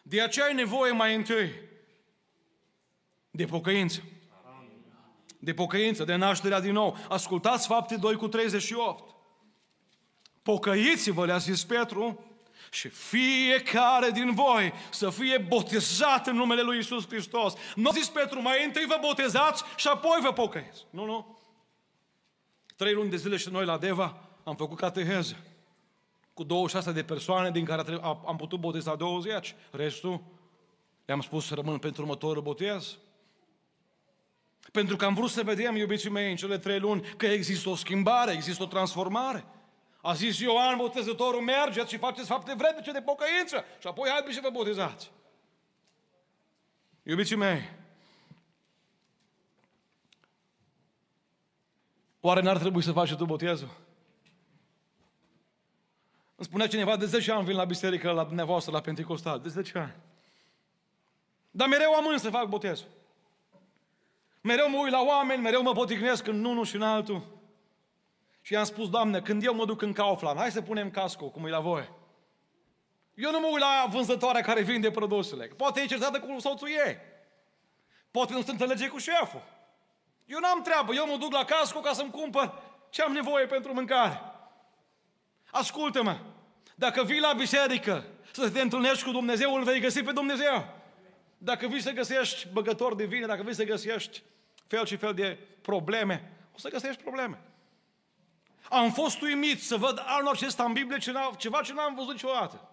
[0.06, 1.52] De aceea ai nevoie mai întâi
[3.30, 4.02] de pocăință.
[5.38, 6.96] De pocăință, de nașterea din nou.
[7.08, 9.14] Ascultați fapte 2 cu 38.
[10.42, 12.24] Pocăiți-vă, le-a zis Petru,
[12.70, 17.54] și fiecare din voi să fie botezat în numele Lui Isus Hristos.
[17.74, 20.86] Nu a zis Petru, mai întâi vă botezați și apoi vă pocăiți.
[20.90, 21.38] Nu, nu.
[22.76, 25.36] Trei luni de zile și noi la Deva am făcut cateheză
[26.34, 29.54] cu 26 de persoane, din care am putut boteza 20.
[29.70, 30.22] Restul
[31.04, 32.98] le-am spus să rămân pentru următorul botez.
[34.72, 37.74] Pentru că am vrut să vedem, iubiții mei, în cele trei luni, că există o
[37.74, 39.44] schimbare, există o transformare.
[40.02, 44.40] A zis Ioan, botezătorul, mergeți și faceți fapte vrednice de pocăință și apoi haideți și
[44.40, 45.10] vă botezați.
[47.02, 47.70] Iubiții mei,
[52.20, 53.83] oare n-ar trebui să faci tu botezul?
[56.44, 59.40] Îmi spunea cineva, de 10 ani vin la biserică, la dumneavoastră, la Pentecostal.
[59.40, 59.94] De 10 ani.
[61.50, 62.86] Dar mereu am să fac botezul.
[64.40, 67.22] Mereu mă uit la oameni, mereu mă poticnesc în unul și în altul.
[68.40, 71.46] Și i-am spus, Doamne, când eu mă duc în Kaufland, hai să punem casco, cum
[71.46, 71.90] e la voi.
[73.14, 75.46] Eu nu mă uit la vânzătoarea care vinde produsele.
[75.46, 76.96] Poate e certată cu soțul ei.
[78.10, 79.42] Poate nu se înțelege cu șeful.
[80.26, 83.72] Eu n-am treabă, eu mă duc la casco ca să-mi cumpăr ce am nevoie pentru
[83.72, 84.20] mâncare.
[85.50, 86.18] Ascultă-mă,
[86.74, 90.68] dacă vii la biserică să te întâlnești cu Dumnezeu, îl vei găsi pe Dumnezeu.
[91.38, 94.22] Dacă vii să găsești băgători de vine, dacă vii să găsești
[94.66, 97.40] fel și fel de probleme, o să găsești probleme.
[98.70, 100.98] Am fost uimit să văd anul acesta în Biblie
[101.36, 102.68] ceva ce n-am văzut niciodată.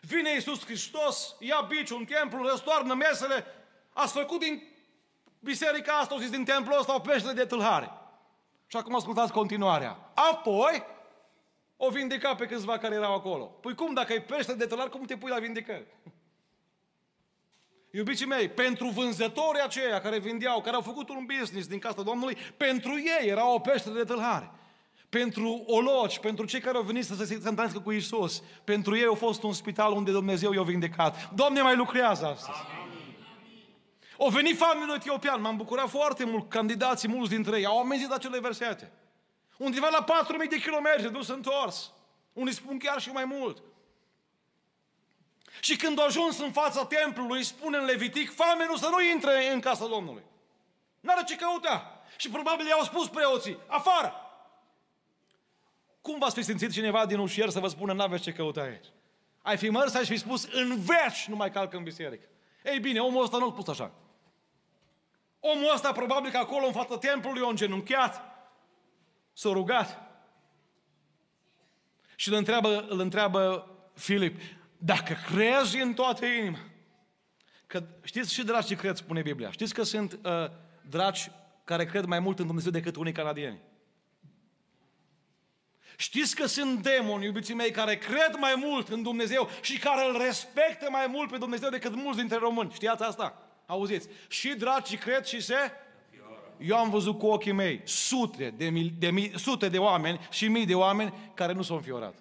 [0.00, 3.46] Vine Iisus Hristos, ia biciul în templu, răstoarnă mesele,
[3.92, 4.62] ați făcut din
[5.40, 7.90] biserica asta, o zis, din templul ăsta o pește de tâlhare.
[8.66, 9.98] Și acum ascultați continuarea.
[10.14, 10.84] Apoi,
[11.80, 13.44] o vindeca pe câțiva care erau acolo.
[13.44, 15.86] Păi cum, dacă e pește de tălar, cum te pui la vindecări?
[17.90, 22.36] Iubiții mei, pentru vânzătorii aceia care vindeau, care au făcut un business din casa Domnului,
[22.56, 24.50] pentru ei era o pește de tâlhare.
[25.08, 29.14] Pentru oloci, pentru cei care au venit să se întâlnească cu Isus, pentru ei a
[29.14, 31.30] fost un spital unde Dumnezeu i-a vindecat.
[31.34, 32.58] Doamne, mai lucrează astăzi.
[34.18, 38.40] Au venit familii etiopian, m-am bucurat foarte mult, candidații, mulți dintre ei, au amenzit acele
[38.40, 38.92] versete.
[39.58, 41.92] Undeva la 4.000 de kilometri, dus întors.
[42.32, 43.62] Unii spun chiar și mai mult.
[45.60, 49.60] Și când au ajuns în fața templului, spune în Levitic, famenul să nu intre în
[49.60, 50.22] casa Domnului.
[51.00, 52.02] N-are ce căuta.
[52.16, 54.12] Și probabil i-au spus preoții, afară.
[56.00, 58.86] Cum v-ați fi simțit cineva din ușier să vă spună, n-aveți ce căuta aici?
[59.42, 62.28] Ai fi mărs, ai fi spus, în veci nu mai calcă în biserică.
[62.64, 63.90] Ei bine, omul ăsta nu a spus așa.
[65.40, 68.27] Omul ăsta probabil că acolo în fața templului a îngenunchiat,
[69.38, 70.02] s-a rugat.
[72.16, 74.40] Și îl întreabă, îl întreabă Filip,
[74.78, 76.58] dacă crezi în toată inima,
[77.66, 80.50] că știți și dragi ce cred, spune Biblia, știți că sunt uh,
[80.88, 81.30] dragi
[81.64, 83.60] care cred mai mult în Dumnezeu decât unii canadieni.
[85.96, 90.22] Știți că sunt demoni, iubiții mei, care cred mai mult în Dumnezeu și care îl
[90.22, 92.72] respectă mai mult pe Dumnezeu decât mulți dintre români.
[92.72, 93.42] Știați asta?
[93.66, 94.08] Auziți?
[94.28, 95.56] Și dragi cred și se
[96.60, 100.48] eu am văzut cu ochii mei sute de, mii, de, mii, sute de oameni și
[100.48, 102.14] mii de oameni care nu s-au înfiorat.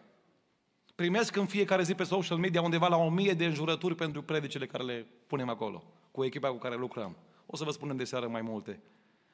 [0.96, 4.66] Primesc în fiecare zi pe social media undeva la o mie de înjurături pentru predicile
[4.66, 7.16] care le punem acolo, cu echipa cu care lucrăm.
[7.46, 8.80] O să vă spunem de seară mai multe,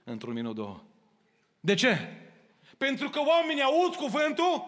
[0.03, 0.81] într-un minut, două.
[1.59, 1.97] De ce?
[2.77, 4.65] Pentru că oamenii aud cuvântul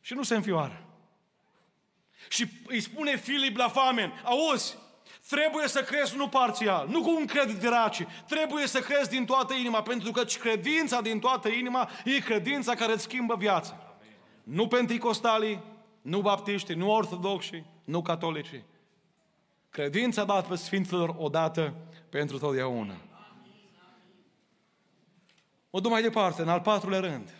[0.00, 0.86] și nu se înfioară.
[2.28, 4.76] Și îi spune Filip la famen, auzi,
[5.28, 9.54] trebuie să crezi nu parțial, nu cu un credit draci, trebuie să crezi din toată
[9.54, 13.72] inima, pentru că credința din toată inima e credința care îți schimbă viața.
[13.72, 14.16] Amen.
[14.42, 15.62] Nu penticostalii,
[16.02, 18.62] nu baptiștii, nu ortodoxi, nu catolici.
[19.70, 21.74] Credința dată Sfinților odată
[22.08, 22.94] pentru totdeauna.
[25.70, 27.34] O duc mai departe, în al patrulea rând.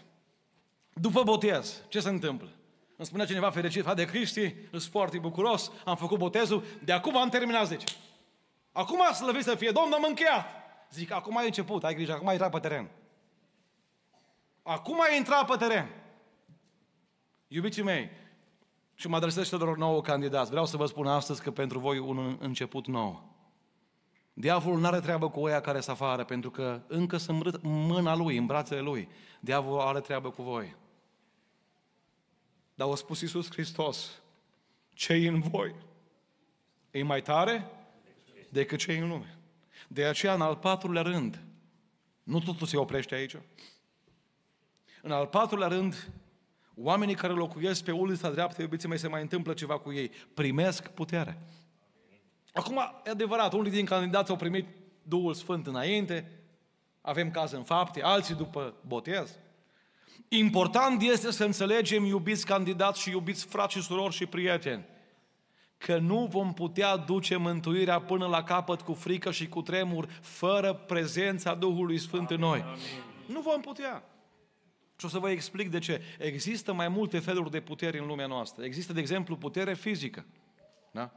[0.92, 2.48] După botez, ce se întâmplă?
[2.96, 7.28] Îmi spunea cineva fericit, de Cristi, sunt foarte bucuros, am făcut botezul, de acum am
[7.28, 7.86] terminat, zice.
[8.72, 10.46] Acum slăvit să fie Domnul, am încheiat.
[10.92, 12.90] Zic, acum ai început, ai grijă, acum ai intrat pe teren.
[14.62, 15.88] Acum ai intrat pe teren.
[17.48, 18.10] Iubiții mei,
[18.94, 22.36] și mă adresez celor nouă candidați, vreau să vă spun astăzi că pentru voi un
[22.40, 23.30] început nou.
[24.32, 28.16] Diavolul nu are treabă cu oia care sunt afară, pentru că încă sunt în mâna
[28.16, 29.08] lui, în brațele lui.
[29.40, 30.76] Diavolul are treabă cu voi.
[32.74, 34.22] Dar a spus Iisus Hristos,
[34.94, 35.74] cei în voi
[36.90, 37.70] e mai tare
[38.48, 39.38] decât cei în lume.
[39.88, 41.42] De aceea, în al patrulea rând,
[42.22, 43.36] nu totul se oprește aici.
[45.02, 46.10] În al patrulea rând,
[46.76, 50.10] oamenii care locuiesc pe ulița dreaptă, iubiții mei, se mai întâmplă ceva cu ei.
[50.34, 51.38] Primesc putere.
[52.52, 54.66] Acum, e adevărat, unii din candidați au primit
[55.02, 56.30] Duhul Sfânt înainte,
[57.00, 59.38] avem caz în fapte, alții după botez.
[60.28, 64.84] Important este să înțelegem, iubiți candidați și iubiți frați și surori și prieteni,
[65.78, 70.74] că nu vom putea duce mântuirea până la capăt cu frică și cu tremur, fără
[70.74, 72.60] prezența Duhului Sfânt în noi.
[72.60, 72.78] Amin.
[73.26, 74.04] Nu vom putea.
[74.96, 76.02] Și o să vă explic de ce.
[76.18, 78.64] Există mai multe feluri de putere în lumea noastră.
[78.64, 80.26] Există, de exemplu, putere fizică.
[80.90, 81.12] Da?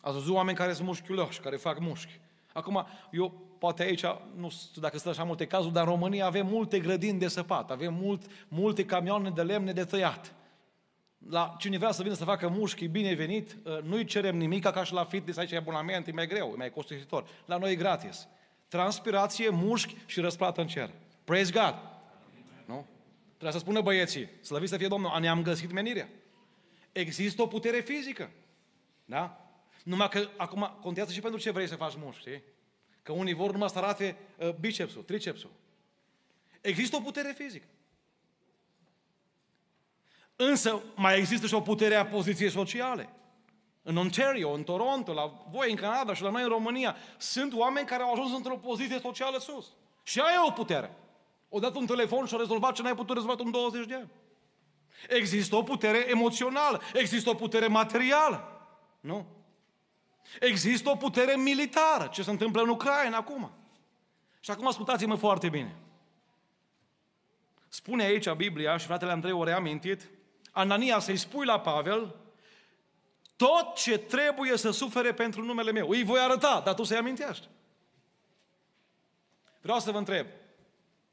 [0.00, 2.20] Ați văzut oameni care sunt mușchiuloși, care fac mușchi.
[2.52, 4.04] Acum, eu poate aici,
[4.36, 7.70] nu știu dacă sunt așa multe cazuri, dar în România avem multe grădini de săpat,
[7.70, 10.34] avem mult, multe camioane de lemne de tăiat.
[11.28, 14.84] La cine vrea să vină să facă mușchi, bine venit, ă, nu-i cerem nimic, ca
[14.84, 17.26] și la fitness, aici e abonament, e mai greu, e mai costisitor.
[17.44, 18.28] La noi e gratis.
[18.68, 20.90] Transpirație, mușchi și răsplată în cer.
[21.24, 21.74] Praise God!
[22.66, 22.86] Nu?
[23.28, 26.08] Trebuie să spună băieții, slăviți să fie Domnul, ne-am găsit menirea.
[26.92, 28.30] Există o putere fizică.
[29.04, 29.50] Da?
[29.84, 32.42] Numai că acum contează și pentru ce vrei să faci mușchi, știi?
[33.02, 35.50] Că unii vor numai să arate uh, bicepsul, tricepsul.
[36.60, 37.66] Există o putere fizică.
[40.36, 43.08] Însă mai există și o putere a poziției sociale.
[43.82, 47.86] În Ontario, în Toronto, la voi în Canada și la noi în România, sunt oameni
[47.86, 49.66] care au ajuns într-o poziție socială sus.
[50.02, 50.96] Și aia e o putere.
[51.48, 54.10] O dat un telefon și a rezolvat ce n-ai putut rezolva în 20 de ani.
[55.08, 58.66] Există o putere emoțională, există o putere materială.
[59.00, 59.26] Nu?
[60.40, 62.06] Există o putere militară.
[62.06, 63.50] Ce se întâmplă în Ucraina acum?
[64.40, 65.76] Și acum ascultați-mă foarte bine.
[67.68, 70.10] Spune aici Biblia, și fratele Andrei o reamintit,
[70.50, 72.14] Anania să-i spui la Pavel,
[73.36, 75.88] tot ce trebuie să sufere pentru numele meu.
[75.88, 77.48] Îi voi arăta, dar tu să-i amintești.
[79.60, 80.26] Vreau să vă întreb,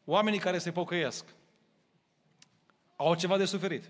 [0.05, 1.25] oamenii care se pocăiesc,
[2.95, 3.89] au ceva de suferit?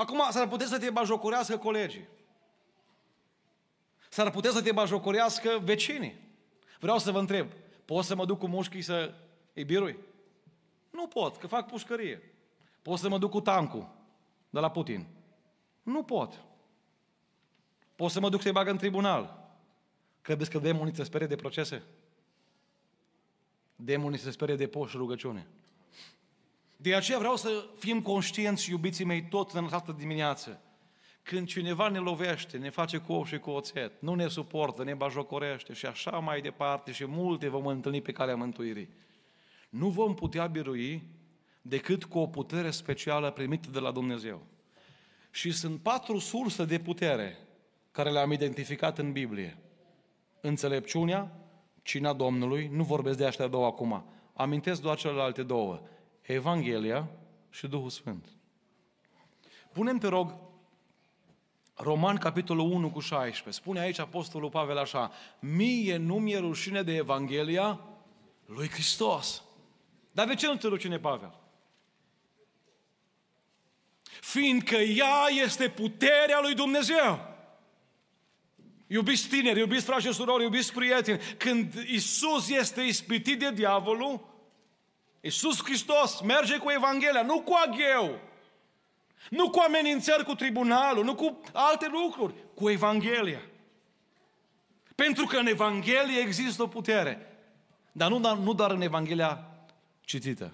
[0.00, 2.08] Acum s-ar putea să te bajocorească colegii.
[4.10, 6.28] S-ar putea să te bajocorească vecinii.
[6.78, 7.52] Vreau să vă întreb,
[7.84, 9.14] pot să mă duc cu mușchii să
[9.54, 9.98] îi birui?
[10.90, 12.34] Nu pot, că fac pușcărie.
[12.82, 13.88] Pot să mă duc cu tancul
[14.50, 15.06] de la Putin?
[15.82, 16.44] Nu pot.
[17.96, 19.50] Pot să mă duc să-i bag în tribunal.
[20.20, 21.82] Credeți că demonii se sperie de procese?
[23.76, 25.46] Demonii se sperie de poș și rugăciune.
[26.82, 30.60] De aceea vreau să fim conștienți, iubiții mei, tot în această dimineață.
[31.22, 34.94] Când cineva ne lovește, ne face cu ou și cu oțet, nu ne suportă, ne
[34.94, 38.88] bajocorește și așa mai departe și multe vom întâlni pe calea mântuirii.
[39.70, 41.02] Nu vom putea birui
[41.62, 44.42] decât cu o putere specială primită de la Dumnezeu.
[45.30, 47.38] Și sunt patru surse de putere
[47.90, 49.58] care le-am identificat în Biblie.
[50.40, 51.32] Înțelepciunea,
[51.82, 55.82] cina Domnului, nu vorbesc de aștia două acum, amintesc doar celelalte două.
[56.32, 57.08] Evanghelia
[57.50, 58.26] și Duhul Sfânt.
[59.72, 60.34] Punem, te rog,
[61.74, 63.62] Roman, capitolul 1 cu 16.
[63.62, 67.80] Spune aici Apostolul Pavel așa, mie nu mi-e rușine de Evanghelia
[68.46, 69.42] lui Hristos.
[70.12, 71.38] Dar de ce nu te rușine, Pavel?
[74.20, 77.28] Fiindcă ea este puterea lui Dumnezeu.
[78.86, 84.29] Iubiți tineri, iubiți frați și surori, iubiți prieteni, când Isus este ispitit de diavolul,
[85.20, 88.18] Iisus Hristos merge cu Evanghelia, nu cu agheu,
[89.30, 93.40] nu cu amenințări cu tribunalul, nu cu alte lucruri, cu Evanghelia.
[94.94, 97.26] Pentru că în Evanghelie există o putere.
[97.92, 99.50] Dar nu, nu doar în Evanghelia
[100.00, 100.52] citită.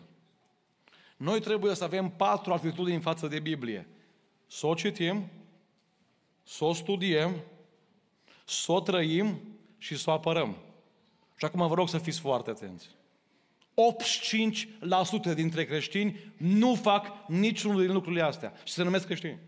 [1.16, 3.88] Noi trebuie să avem patru atitudini în față de Biblie.
[4.46, 5.30] Să o citim,
[6.42, 7.40] să o studiem,
[8.44, 9.40] să o trăim
[9.78, 10.56] și să o apărăm.
[11.36, 12.88] Și acum vă rog să fiți foarte atenți.
[15.30, 19.38] 85% dintre creștini nu fac niciunul din lucrurile astea și se numesc creștini.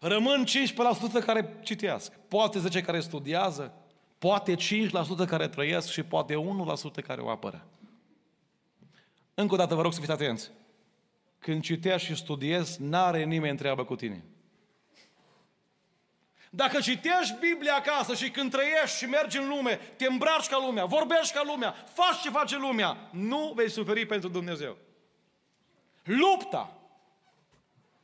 [0.00, 0.44] Rămân
[1.20, 3.74] 15% care citească, poate 10 care studiază,
[4.18, 4.58] poate 5%
[5.26, 6.34] care trăiesc și poate
[7.00, 7.66] 1% care o apără.
[9.34, 10.50] Încă o dată vă rog să fiți atenți.
[11.38, 14.24] Când citești și studiezi, n-are nimeni treabă cu tine.
[16.50, 20.84] Dacă citești Biblia acasă și când trăiești și mergi în lume, te îmbraci ca lumea,
[20.84, 24.76] vorbești ca lumea, faci ce face lumea, nu vei suferi pentru Dumnezeu.
[26.02, 26.72] Lupta,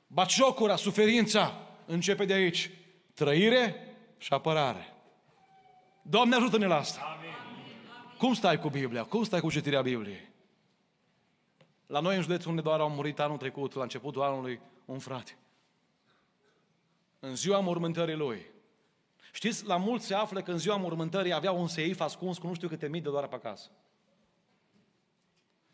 [0.07, 2.71] baciocura, suferința începe de aici.
[3.15, 4.95] Trăire și apărare.
[6.03, 7.17] Doamne ajută-ne la asta.
[7.17, 7.35] Amin.
[8.19, 9.05] Cum stai cu Biblia?
[9.05, 10.29] Cum stai cu citirea Bibliei?
[11.87, 15.37] La noi în județul unde doar au murit anul trecut, la începutul anului, un frate.
[17.19, 18.47] În ziua mormântării lui.
[19.33, 22.55] Știți, la mulți se află că în ziua mormântării avea un seif ascuns cu nu
[22.55, 23.71] știu câte mii de dolari pe acasă.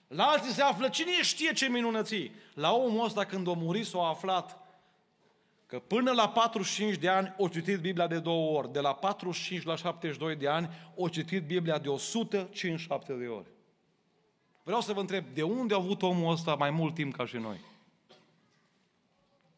[0.09, 2.35] La alții se află, cine știe ce minunății.
[2.55, 4.59] La omul ăsta când a murit s-a aflat
[5.67, 9.65] că până la 45 de ani o citit Biblia de două ori, de la 45
[9.65, 13.47] la 72 de ani o citit Biblia de 157 de ori.
[14.63, 17.37] Vreau să vă întreb, de unde a avut omul ăsta mai mult timp ca și
[17.37, 17.61] noi?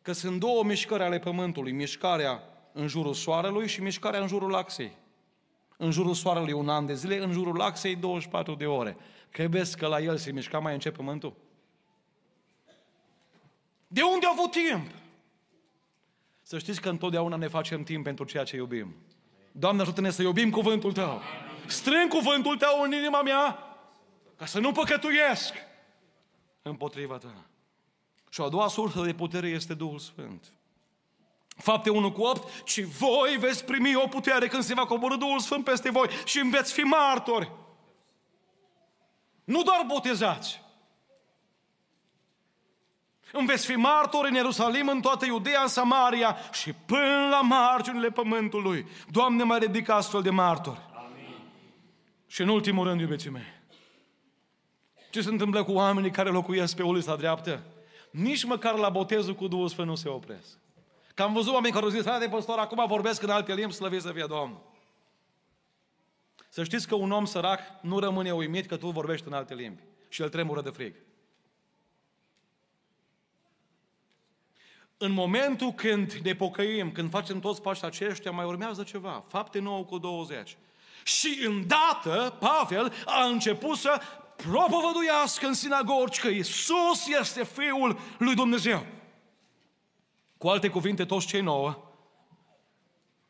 [0.05, 2.43] Că sunt două mișcări ale Pământului, mișcarea
[2.73, 4.93] în jurul Soarelui și mișcarea în jurul Axei.
[5.77, 8.97] În jurul Soarelui un an de zile, în jurul Axei 24 de ore.
[9.31, 11.37] Credeți că la el se mișca mai încet Pământul?
[13.87, 14.91] De unde a avut timp?
[16.43, 18.95] Să știți că întotdeauna ne facem timp pentru ceea ce iubim.
[19.53, 21.21] Doamne, ajută-ne să iubim cuvântul Tău.
[21.67, 23.59] Strâng cuvântul Tău în inima mea
[24.37, 25.55] ca să nu păcătuiesc
[26.63, 27.49] împotriva Ta.
[28.35, 30.53] Și a doua sursă de putere este Duhul Sfânt.
[31.57, 35.39] Fapte 1 cu 8, și voi veți primi o putere când se va coborâ Duhul
[35.39, 37.53] Sfânt peste voi și veți fi martori.
[39.45, 40.63] Nu doar botezați,
[43.33, 48.11] îmi veți fi martori în Ierusalim, în toată Iudeea, în Samaria și până la marginile
[48.11, 48.87] pământului.
[49.11, 50.81] Doamne, mai ridică astfel de martori.
[50.97, 51.37] Amin.
[52.27, 53.53] Și în ultimul rând, iubiții mei,
[55.11, 57.63] ce se întâmplă cu oamenii care locuiesc pe ulița dreaptă?
[58.15, 60.59] Nici măcar la botezul cu Duhul Sfânt nu se opresc.
[61.15, 64.01] Că am văzut oameni care au zis, frate păstor, acum vorbesc în alte limbi, slăvit
[64.01, 64.61] să fie Domnul.
[66.49, 69.83] Să știți că un om sărac nu rămâne uimit că tu vorbești în alte limbi
[70.09, 70.95] și el tremură de frig.
[74.97, 79.25] În momentul când ne pocăim, când facem toți pașii aceștia, mai urmează ceva.
[79.29, 80.57] Fapte 9 cu 20.
[81.05, 84.01] Și îndată Pavel a început să
[84.37, 88.87] propovăduiască în sinagogi că Isus este Fiul lui Dumnezeu.
[90.39, 91.85] Cu alte cuvinte, toți cei nouă,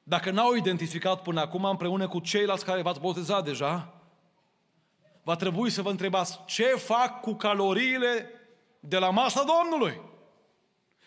[0.02, 3.94] dacă n-au identificat până acum împreună cu ceilalți care v-ați botezat deja,
[5.22, 8.30] va trebui să vă întrebați ce fac cu caloriile
[8.80, 10.00] de la masa Domnului.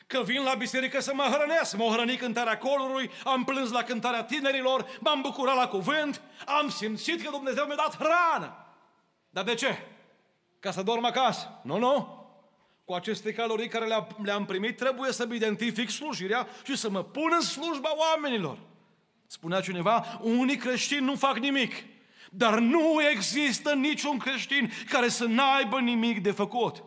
[0.07, 4.23] Că vin la biserică să mă hrănesc, mă hrăni cântarea corului, am plâns la cântarea
[4.23, 8.66] tinerilor, m-am bucurat la cuvânt, am simțit că Dumnezeu mi-a dat hrană.
[9.37, 9.77] Dar de ce?
[10.59, 11.59] Ca să dorm acasă?
[11.63, 12.25] Nu, nu.
[12.85, 13.85] Cu aceste calorii care
[14.23, 18.59] le-am, primit, trebuie să-mi identific slujirea și să mă pun în slujba oamenilor.
[19.27, 21.73] Spunea cineva, unii creștini nu fac nimic.
[22.31, 26.83] Dar nu există niciun creștin care să n-aibă nimic de făcut.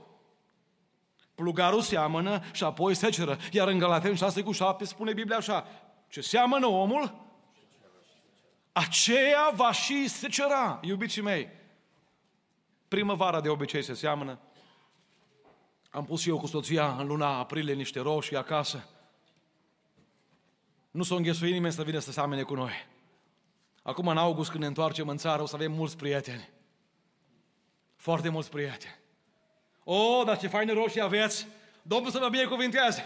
[1.34, 3.38] Plugarul seamănă și apoi seceră.
[3.52, 5.66] Iar în Galaten 6 cu 7 spune Biblia așa,
[6.08, 7.26] ce seamănă omul,
[8.72, 11.58] aceea va și secera, iubiții mei.
[12.90, 14.38] Primăvara de obicei se seamănă.
[15.90, 18.88] Am pus și eu cu soția în luna aprilie niște roșii acasă.
[20.90, 22.72] Nu s-o înghesuit nimeni să vină să seamene cu noi.
[23.82, 26.50] Acum, în august, când ne întoarcem în țară, o să avem mulți prieteni.
[27.96, 28.98] Foarte mulți prieteni.
[29.84, 31.46] O, dar ce faine roșii aveți!
[31.82, 33.02] Domnul să vă binecuvintează!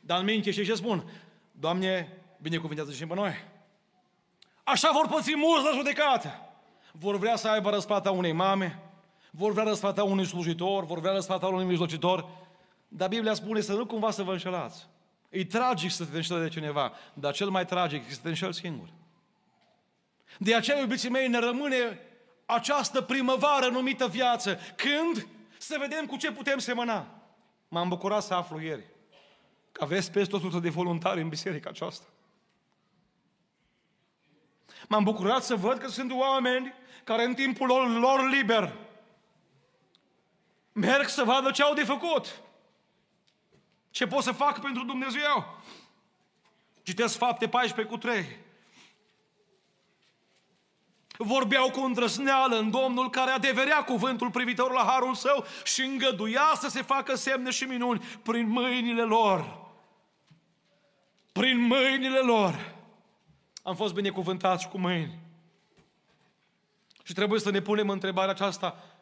[0.00, 1.10] Dar în minte și ce spun?
[1.52, 3.44] Doamne, binecuvintează și pe noi.
[4.62, 6.40] Așa vor păți mulți la judecată.
[6.92, 8.83] Vor vrea să aibă răsplata unei mame,
[9.36, 12.28] vor vrea răsplata unui slujitor, vor vrea răsplata unui mijlocitor,
[12.88, 14.86] dar Biblia spune să nu cumva să vă înșelați.
[15.28, 18.54] E tragic să te înșeli de cineva, dar cel mai tragic este să te înșeli
[18.54, 18.88] singur.
[20.38, 22.00] De aceea, iubiții mei, ne rămâne
[22.46, 25.26] această primăvară numită viață, când
[25.58, 27.06] să vedem cu ce putem semăna.
[27.68, 28.84] M-am bucurat să aflu ieri
[29.72, 32.06] că aveți peste 100 de voluntari în biserica aceasta.
[34.88, 36.74] M-am bucurat să văd că sunt oameni
[37.04, 38.83] care în timpul lor, lor liber
[40.74, 42.40] merg să vadă ce au de făcut.
[43.90, 45.62] Ce pot să fac pentru Dumnezeu?
[46.82, 48.36] Citesc fapte 14 cu 3.
[51.16, 56.68] Vorbeau cu îndrăzneală în Domnul care adeverea cuvântul privitor la harul său și îngăduia să
[56.68, 59.62] se facă semne și minuni prin mâinile lor.
[61.32, 62.74] Prin mâinile lor.
[63.62, 65.18] Am fost binecuvântați cu mâini.
[67.02, 68.93] Și trebuie să ne punem întrebarea aceasta.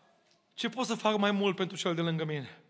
[0.54, 2.62] Ce pot să fac mai mult pentru cel de lângă mine?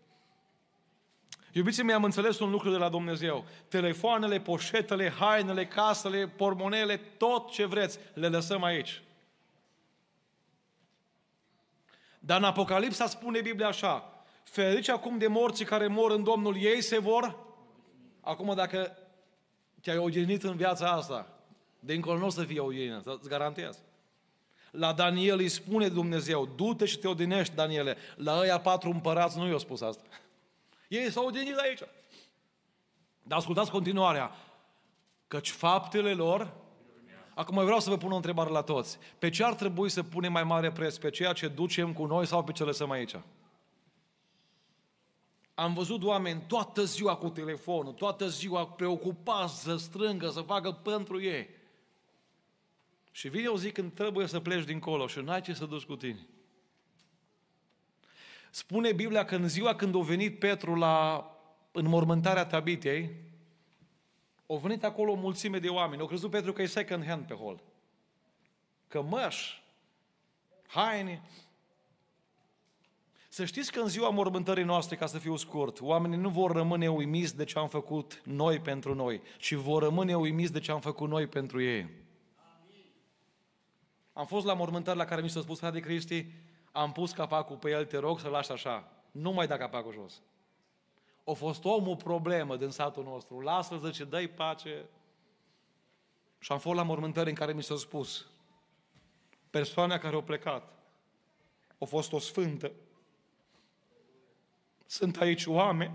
[1.51, 3.45] Iubiții mei, am înțeles un lucru de la Dumnezeu.
[3.67, 9.01] Telefoanele, poșetele, hainele, casele, pormonele, tot ce vreți, le lăsăm aici.
[12.19, 16.81] Dar în Apocalipsa spune Biblia așa, ferici acum de morții care mor în Domnul, ei
[16.81, 17.41] se vor...
[18.21, 18.97] Acum dacă
[19.81, 21.27] te-ai odihnit în viața asta,
[21.79, 23.79] de încolo nu o să fie odihnă, îți garantez.
[24.73, 27.97] La Daniel îi spune Dumnezeu, du-te și te odinești, Daniele.
[28.15, 30.03] La ăia patru împărați nu i-au spus asta.
[30.87, 31.81] Ei s-au odinit aici.
[33.23, 34.31] Dar ascultați continuarea.
[35.27, 36.53] Căci faptele lor
[37.35, 38.97] Acum vreau să vă pun o întrebare la toți.
[39.19, 40.95] Pe ce ar trebui să punem mai mare preț?
[40.97, 43.15] Pe ceea ce ducem cu noi sau pe ce lăsăm aici?
[45.53, 51.21] Am văzut oameni toată ziua cu telefonul, toată ziua preocupați să strângă, să facă pentru
[51.21, 51.49] ei.
[53.15, 55.95] Și vine o zi când trebuie să pleci dincolo și n-ai ce să duci cu
[55.95, 56.27] tine.
[58.51, 61.27] Spune Biblia că în ziua când a venit Petru la
[61.71, 63.09] înmormântarea Tabitei,
[64.47, 66.01] au venit acolo o mulțime de oameni.
[66.01, 67.63] Au crezut Petru că e second hand pe hol.
[68.87, 69.63] Cămăși,
[70.67, 71.21] haine.
[73.29, 76.89] Să știți că în ziua mormântării noastre, ca să fiu scurt, oamenii nu vor rămâne
[76.89, 80.79] uimiți de ce am făcut noi pentru noi, ci vor rămâne uimiți de ce am
[80.79, 82.02] făcut noi pentru ei.
[84.13, 86.25] Am fost la mormântări la care mi s-a spus, de Cristi,
[86.71, 88.91] am pus capacul pe el, te rog să-l lași așa.
[89.11, 90.21] Nu mai da capacul jos.
[91.25, 93.39] A fost omul problemă din satul nostru.
[93.39, 94.85] Lasă-l, zice, dă-i pace.
[96.39, 98.25] Și am fost la mormântări în care mi s-a spus,
[99.49, 100.73] persoana care a plecat
[101.77, 102.71] a fost o sfântă.
[104.85, 105.93] Sunt aici oameni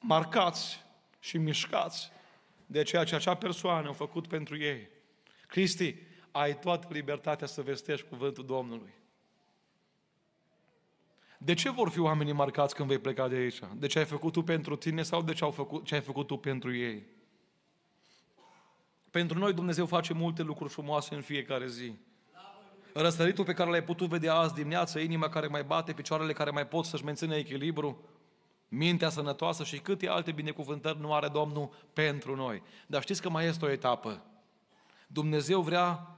[0.00, 0.84] marcați
[1.18, 2.10] și mișcați
[2.66, 4.88] de ceea ce acea persoană a făcut pentru ei.
[5.46, 5.94] Cristi,
[6.36, 8.94] ai toată libertatea să vestești cuvântul Domnului.
[11.38, 13.58] De ce vor fi oamenii marcați când vei pleca de aici?
[13.74, 16.26] De ce ai făcut tu pentru tine sau de ce, au făcut, ce ai făcut
[16.26, 17.06] tu pentru ei?
[19.10, 21.92] Pentru noi Dumnezeu face multe lucruri frumoase în fiecare zi.
[22.92, 26.66] Răsăritul pe care l-ai putut vedea azi dimineață, inima care mai bate, picioarele care mai
[26.66, 28.04] pot să-și mențină echilibru,
[28.68, 32.62] mintea sănătoasă și câte alte binecuvântări nu are Domnul pentru noi.
[32.86, 34.24] Dar știți că mai este o etapă.
[35.06, 36.16] Dumnezeu vrea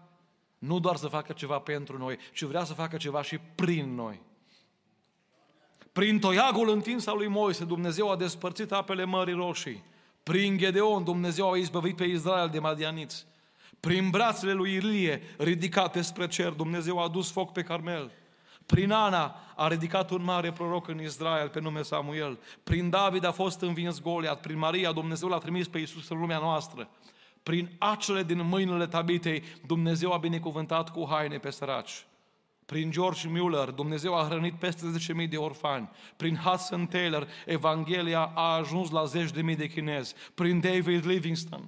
[0.59, 4.21] nu doar să facă ceva pentru noi, ci vrea să facă ceva și prin noi.
[5.93, 9.85] Prin toiagul întins al lui Moise, Dumnezeu a despărțit apele Mării Roșii.
[10.23, 13.27] Prin Gedeon, Dumnezeu a izbăvit pe Israel de madianiți.
[13.81, 18.11] Prin brațele lui Ilie, ridicate spre cer, Dumnezeu a adus foc pe Carmel.
[18.67, 22.39] Prin Ana a ridicat un mare proroc în Israel pe nume Samuel.
[22.65, 24.41] Prin David a fost învins Goliat.
[24.41, 26.89] Prin Maria Dumnezeu l-a trimis pe Iisus în lumea noastră.
[27.43, 32.07] Prin acele din mâinile Tabitei, Dumnezeu a binecuvântat cu haine pe săraci.
[32.67, 34.87] Prin George Mueller, Dumnezeu a hrănit peste
[35.23, 35.91] 10.000 de orfani.
[36.17, 40.15] Prin Hudson Taylor, Evanghelia a ajuns la zeci de mii de chinezi.
[40.35, 41.65] Prin David Livingstone,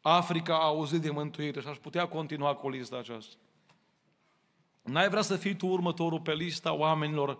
[0.00, 3.34] Africa a auzit de mântuire și aș putea continua cu lista aceasta.
[4.82, 7.38] N-ai vrea să fii tu următorul pe lista oamenilor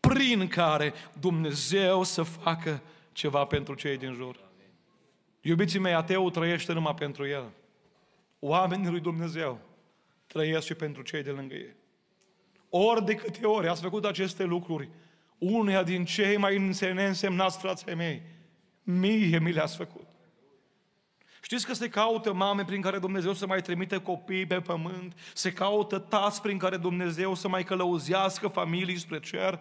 [0.00, 4.36] prin care Dumnezeu să facă ceva pentru cei din jur.
[5.46, 7.50] Iubiții mei, ateul trăiește numai pentru el.
[8.38, 9.60] Oamenii lui Dumnezeu
[10.26, 11.74] trăiesc și pentru cei de lângă ei.
[12.68, 14.88] Ori de câte ori ați făcut aceste lucruri,
[15.38, 18.22] uneia din cei mai neînsemnați frații mei,
[18.82, 20.06] mie mi le-ați făcut.
[21.42, 25.52] Știți că se caută mame prin care Dumnezeu să mai trimite copii pe pământ, se
[25.52, 29.60] caută tați prin care Dumnezeu să mai călăuzească familii spre cer,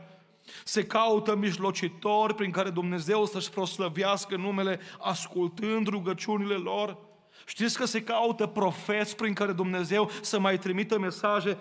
[0.64, 6.98] se caută mijlocitori prin care Dumnezeu să-și proslăvească numele ascultând rugăciunile lor.
[7.46, 11.58] Știți că se caută profeți prin care Dumnezeu să mai trimită mesaje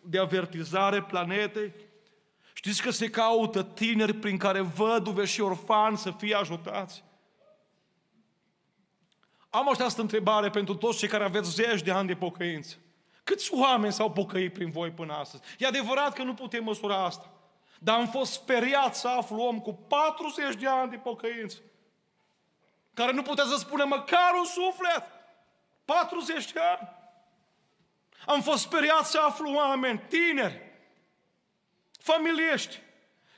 [0.00, 1.72] de avertizare planetei?
[2.52, 7.04] Știți că se caută tineri prin care văduve și orfani să fie ajutați?
[9.50, 12.76] Am această întrebare pentru toți cei care aveți zeci de ani de pocăință.
[13.24, 15.42] Câți oameni s-au pocăit prin voi până astăzi?
[15.58, 17.35] E adevărat că nu putem măsura asta.
[17.78, 21.58] Dar am fost speriat să aflu om cu 40 de ani de pocăință.
[22.94, 25.04] Care nu putea să spună măcar un suflet.
[25.84, 26.88] 40 de ani.
[28.26, 30.60] Am fost speriat să aflu oameni, tineri,
[31.98, 32.78] familiești,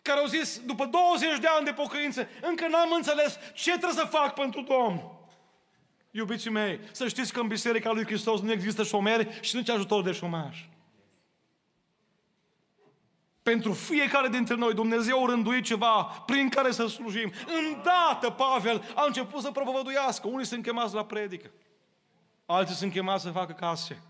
[0.03, 4.05] care au zis, după 20 de ani de pocăință, încă n-am înțeles ce trebuie să
[4.05, 5.26] fac pentru Domnul.
[6.11, 10.03] Iubiții mei, să știți că în Biserica lui Hristos nu există șomeri și nici ajutor
[10.03, 10.68] de șomaj.
[13.49, 17.32] Pentru fiecare dintre noi Dumnezeu a rânduit ceva prin care să slujim.
[17.46, 20.28] Îndată Pavel a început să propovăduiască.
[20.28, 21.51] Unii sunt chemați la predică.
[22.46, 24.03] Alții sunt chemați să facă case.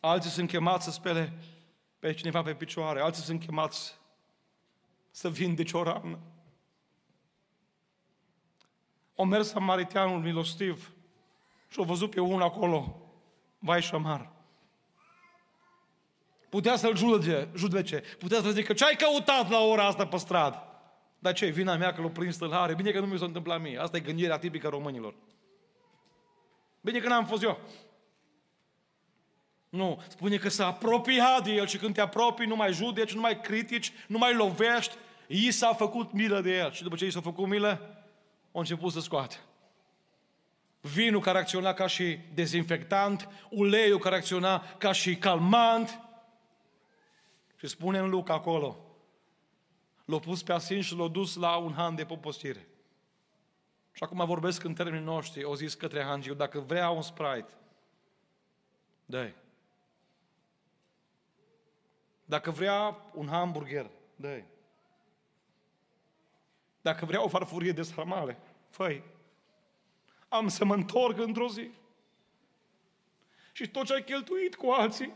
[0.00, 1.32] Alții sunt chemați să spele
[1.98, 3.00] pe cineva pe picioare.
[3.00, 3.98] Alții sunt chemați
[5.10, 6.18] să vindeci o rană.
[9.14, 10.92] O mers samariteanul milostiv
[11.68, 12.96] și o văzut pe unul acolo,
[13.58, 14.33] vai și șamar.
[16.54, 18.02] Putea să-l judece, judece.
[18.18, 20.62] putea să zică, ce ai căutat la ora asta pe stradă?
[21.18, 22.74] Dar ce, vina mea că l-o prins stâlhare?
[22.74, 23.78] Bine că nu mi s-a întâmplat mie.
[23.78, 25.14] Asta e gândirea tipică românilor.
[26.80, 27.60] Bine că n-am fost eu.
[29.68, 33.20] Nu, spune că s-a apropiat de el și când te apropii nu mai judeci, nu
[33.20, 34.96] mai critici, nu mai lovești,
[35.26, 36.72] i s-a făcut milă de el.
[36.72, 37.80] Și după ce i s-a făcut milă,
[38.52, 39.36] a început să scoate.
[40.80, 46.03] Vinul care acționa ca și dezinfectant, uleiul care acționa ca și calmant.
[47.64, 48.76] Și spune în Luca acolo,
[50.04, 52.68] l-a pus pe asin și l-a dus la un han de popostire.
[53.92, 57.52] Și acum vorbesc în termenii noștri, o zis către hangiu, dacă vrea un Sprite,
[59.04, 59.32] dă
[62.24, 64.42] Dacă vrea un hamburger, dă
[66.80, 68.38] Dacă vrea o farfurie de sarmale,
[68.70, 69.02] făi.
[70.28, 71.70] Am să mă întorc într-o zi.
[73.52, 75.12] Și tot ce ai cheltuit cu alții,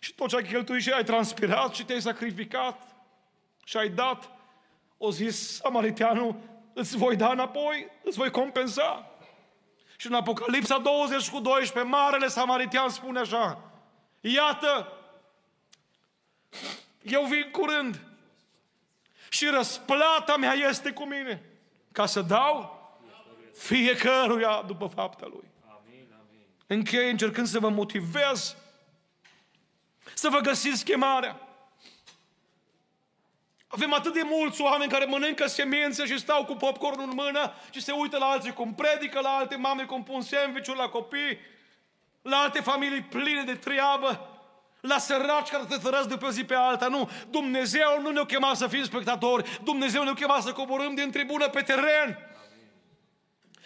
[0.00, 2.82] și tot ce ai cheltuit și ai transpirat și te-ai sacrificat
[3.64, 4.30] și ai dat,
[4.98, 6.36] o zis samariteanul,
[6.72, 9.10] îți voi da înapoi, îți voi compensa.
[9.96, 13.70] Și în Apocalipsa 20 cu 12, Marele Samaritean spune așa,
[14.20, 14.92] iată,
[17.02, 18.00] eu vin curând
[19.28, 21.42] și răsplata mea este cu mine
[21.92, 22.78] ca să dau
[23.54, 25.48] fiecăruia după fapta lui.
[26.66, 28.56] Închei încercând să vă motivez
[30.14, 31.40] să vă găsiți chemarea.
[33.68, 37.82] Avem atât de mulți oameni care mănâncă semințe și stau cu popcorn în mână și
[37.82, 41.38] se uită la alții cum predică, la alte mame cum pun sandwich la copii,
[42.22, 44.28] la alte familii pline de treabă,
[44.80, 46.86] la săraci care te tărăsc de pe o zi pe alta.
[46.86, 51.48] Nu, Dumnezeu nu ne-a chemat să fim spectatori, Dumnezeu ne-a chemat să coborâm din tribună
[51.48, 52.29] pe teren.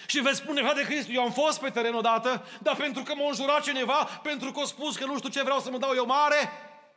[0.07, 3.29] Și veți spune, de Cristi, eu am fost pe teren odată, dar pentru că m-a
[3.29, 6.07] înjurat cineva, pentru că a spus că nu știu ce vreau să mă dau eu
[6.07, 6.51] mare,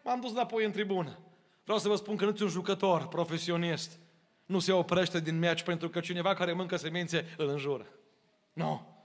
[0.04, 1.18] m-am dus înapoi în tribună.
[1.64, 3.92] Vreau să vă spun că nu un jucător profesionist
[4.46, 7.86] nu se oprește din meci pentru că cineva care mâncă semințe îl înjură.
[8.54, 8.96] Nu.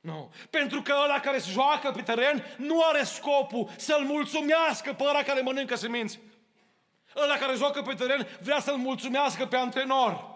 [0.00, 0.32] Nu.
[0.50, 5.22] Pentru că ăla care se joacă pe teren nu are scopul să-l mulțumească pe ăla
[5.22, 6.20] care mănâncă semințe.
[7.16, 10.30] Ăla care joacă pe teren vrea să-l mulțumească pe antrenor.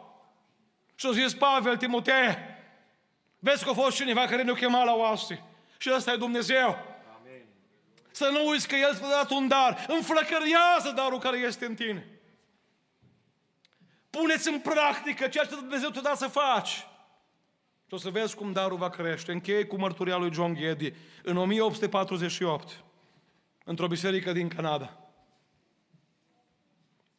[0.95, 2.37] Și-a zis Pavel Timotei,
[3.47, 5.43] vezi că a fost cineva care ne-a chemat la oaste.
[5.79, 6.79] Și ăsta e Dumnezeu.
[8.11, 9.87] Să nu uiți că El ți-a dat un dar.
[9.89, 12.21] Înflăcărează darul care este în tine.
[14.11, 16.69] Puneți în practică ceea ce Dumnezeu te-a dat să faci.
[17.87, 19.33] Și o să vezi cum darul va crește.
[19.33, 20.93] Încheie cu mărturia lui John Geddy.
[21.23, 22.85] În 1848,
[23.65, 24.99] într-o biserică din Canada.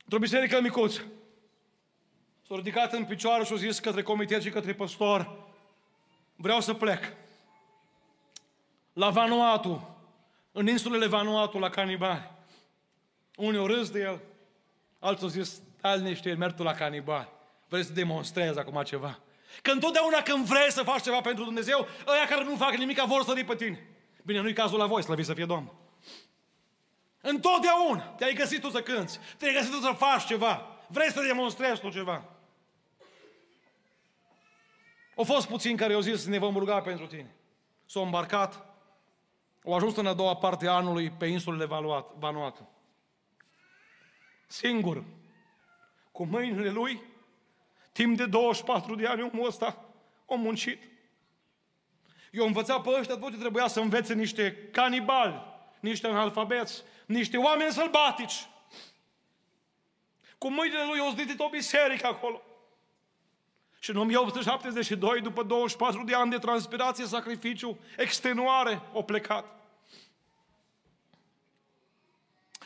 [0.04, 1.02] Într-o biserică micuță.
[2.48, 5.47] S-a ridicat în picioare și a zis către comitet și către păstor,
[6.38, 7.14] vreau să plec.
[8.94, 9.98] La Vanuatu,
[10.52, 12.32] în insulele Vanuatu, la canibali.
[13.36, 14.20] Unii au râs de el,
[15.00, 17.30] alții au zis, stai niște, merg tu la canibali.
[17.68, 19.20] Vrei să demonstrezi acum ceva.
[19.62, 23.24] Că întotdeauna când vrei să faci ceva pentru Dumnezeu, ăia care nu fac nimic vor
[23.24, 23.88] să pe tine.
[24.24, 25.76] Bine, nu-i cazul la voi, slăvi să fie Domnul.
[27.22, 31.82] Întotdeauna te-ai găsit tu să cânți, te-ai găsit tu să faci ceva, vrei să demonstrezi
[31.82, 32.24] tu ceva.
[35.18, 37.36] Au fost puțini care au zis, ne vom ruga pentru tine.
[37.86, 38.66] S-au îmbarcat,
[39.66, 41.66] au ajuns în a doua parte a anului pe insulele
[42.18, 42.70] Vanuatu.
[44.48, 45.04] Singur,
[46.12, 47.02] cu mâinile lui,
[47.92, 49.86] timp de 24 de ani omul ăsta
[50.30, 50.84] a muncit.
[52.32, 55.42] Eu învățat pe ăștia tot ce trebuia să învețe niște canibali,
[55.80, 58.48] niște analfabeți, niște oameni sălbatici.
[60.38, 62.42] Cu mâinile lui o zidit o biserică acolo.
[63.80, 69.46] Și în 1872, după 24 de ani de transpirație, sacrificiu, extenuare, o plecat.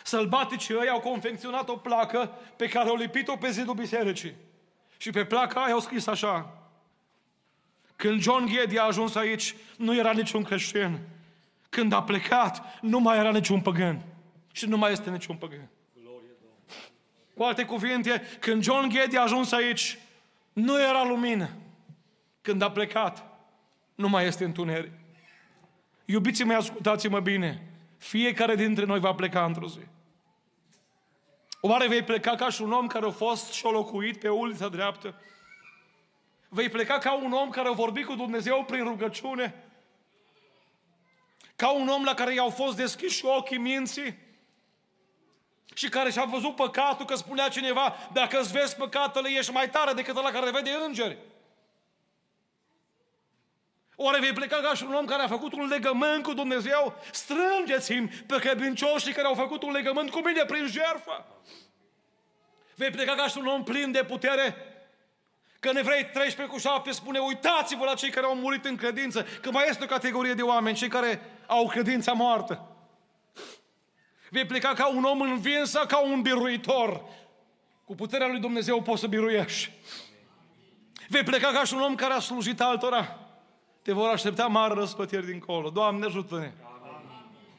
[0.03, 4.35] Sălbaticii ăia au confecționat o placă pe care au lipit-o pe zidul bisericii.
[4.97, 6.61] Și pe placa aia au scris așa.
[7.95, 10.99] Când John Geddy a ajuns aici, nu era niciun creștin.
[11.69, 14.01] Când a plecat, nu mai era niciun păgân.
[14.51, 15.69] Și nu mai este niciun păgân.
[17.33, 19.97] Cu alte cuvinte, când John Geddy a ajuns aici,
[20.53, 21.49] nu era lumină.
[22.41, 23.23] Când a plecat,
[23.95, 24.91] nu mai este întuneric.
[26.05, 27.67] Iubiții mei, ascultați-mă bine.
[27.97, 29.79] Fiecare dintre noi va pleca într-o zi.
[31.61, 34.67] Oare vei pleca ca și un om care a fost și a locuit pe ulița
[34.67, 35.21] dreaptă?
[36.49, 39.63] Vei pleca ca un om care a vorbit cu Dumnezeu prin rugăciune?
[41.55, 44.17] Ca un om la care i-au fost deschiși ochii minții?
[45.73, 49.93] Și care și-a văzut păcatul, că spunea cineva, dacă îți vezi păcatele, ești mai tare
[49.93, 51.17] decât la care vede îngeri.
[53.95, 56.95] Oare vei pleca ca și un om care a făcut un legământ cu Dumnezeu?
[57.11, 61.25] Strângeți-mi pe credincioșii care au făcut un legământ cu mine prin jertfă.
[62.75, 64.55] Vei pleca ca și un om plin de putere?
[65.59, 69.25] Că în Evrei 13 cu 7 spune, uitați-vă la cei care au murit în credință,
[69.41, 72.70] că mai este o categorie de oameni, cei care au credința moartă.
[74.33, 77.01] Vei pleca ca un om învins sau ca un biruitor.
[77.85, 79.71] Cu puterea lui Dumnezeu poți să biruiești.
[81.07, 83.19] Vei pleca ca și un om care a slujit altora.
[83.81, 85.69] Te vor aștepta mari răspătiri dincolo.
[85.69, 86.51] Doamne, ajută-ne!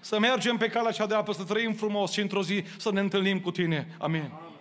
[0.01, 3.41] Să mergem pe calea cea dreaptă, să trăim frumos și într-o zi să ne întâlnim
[3.41, 3.97] cu Tine.
[3.99, 4.21] Amin.
[4.21, 4.52] Amin.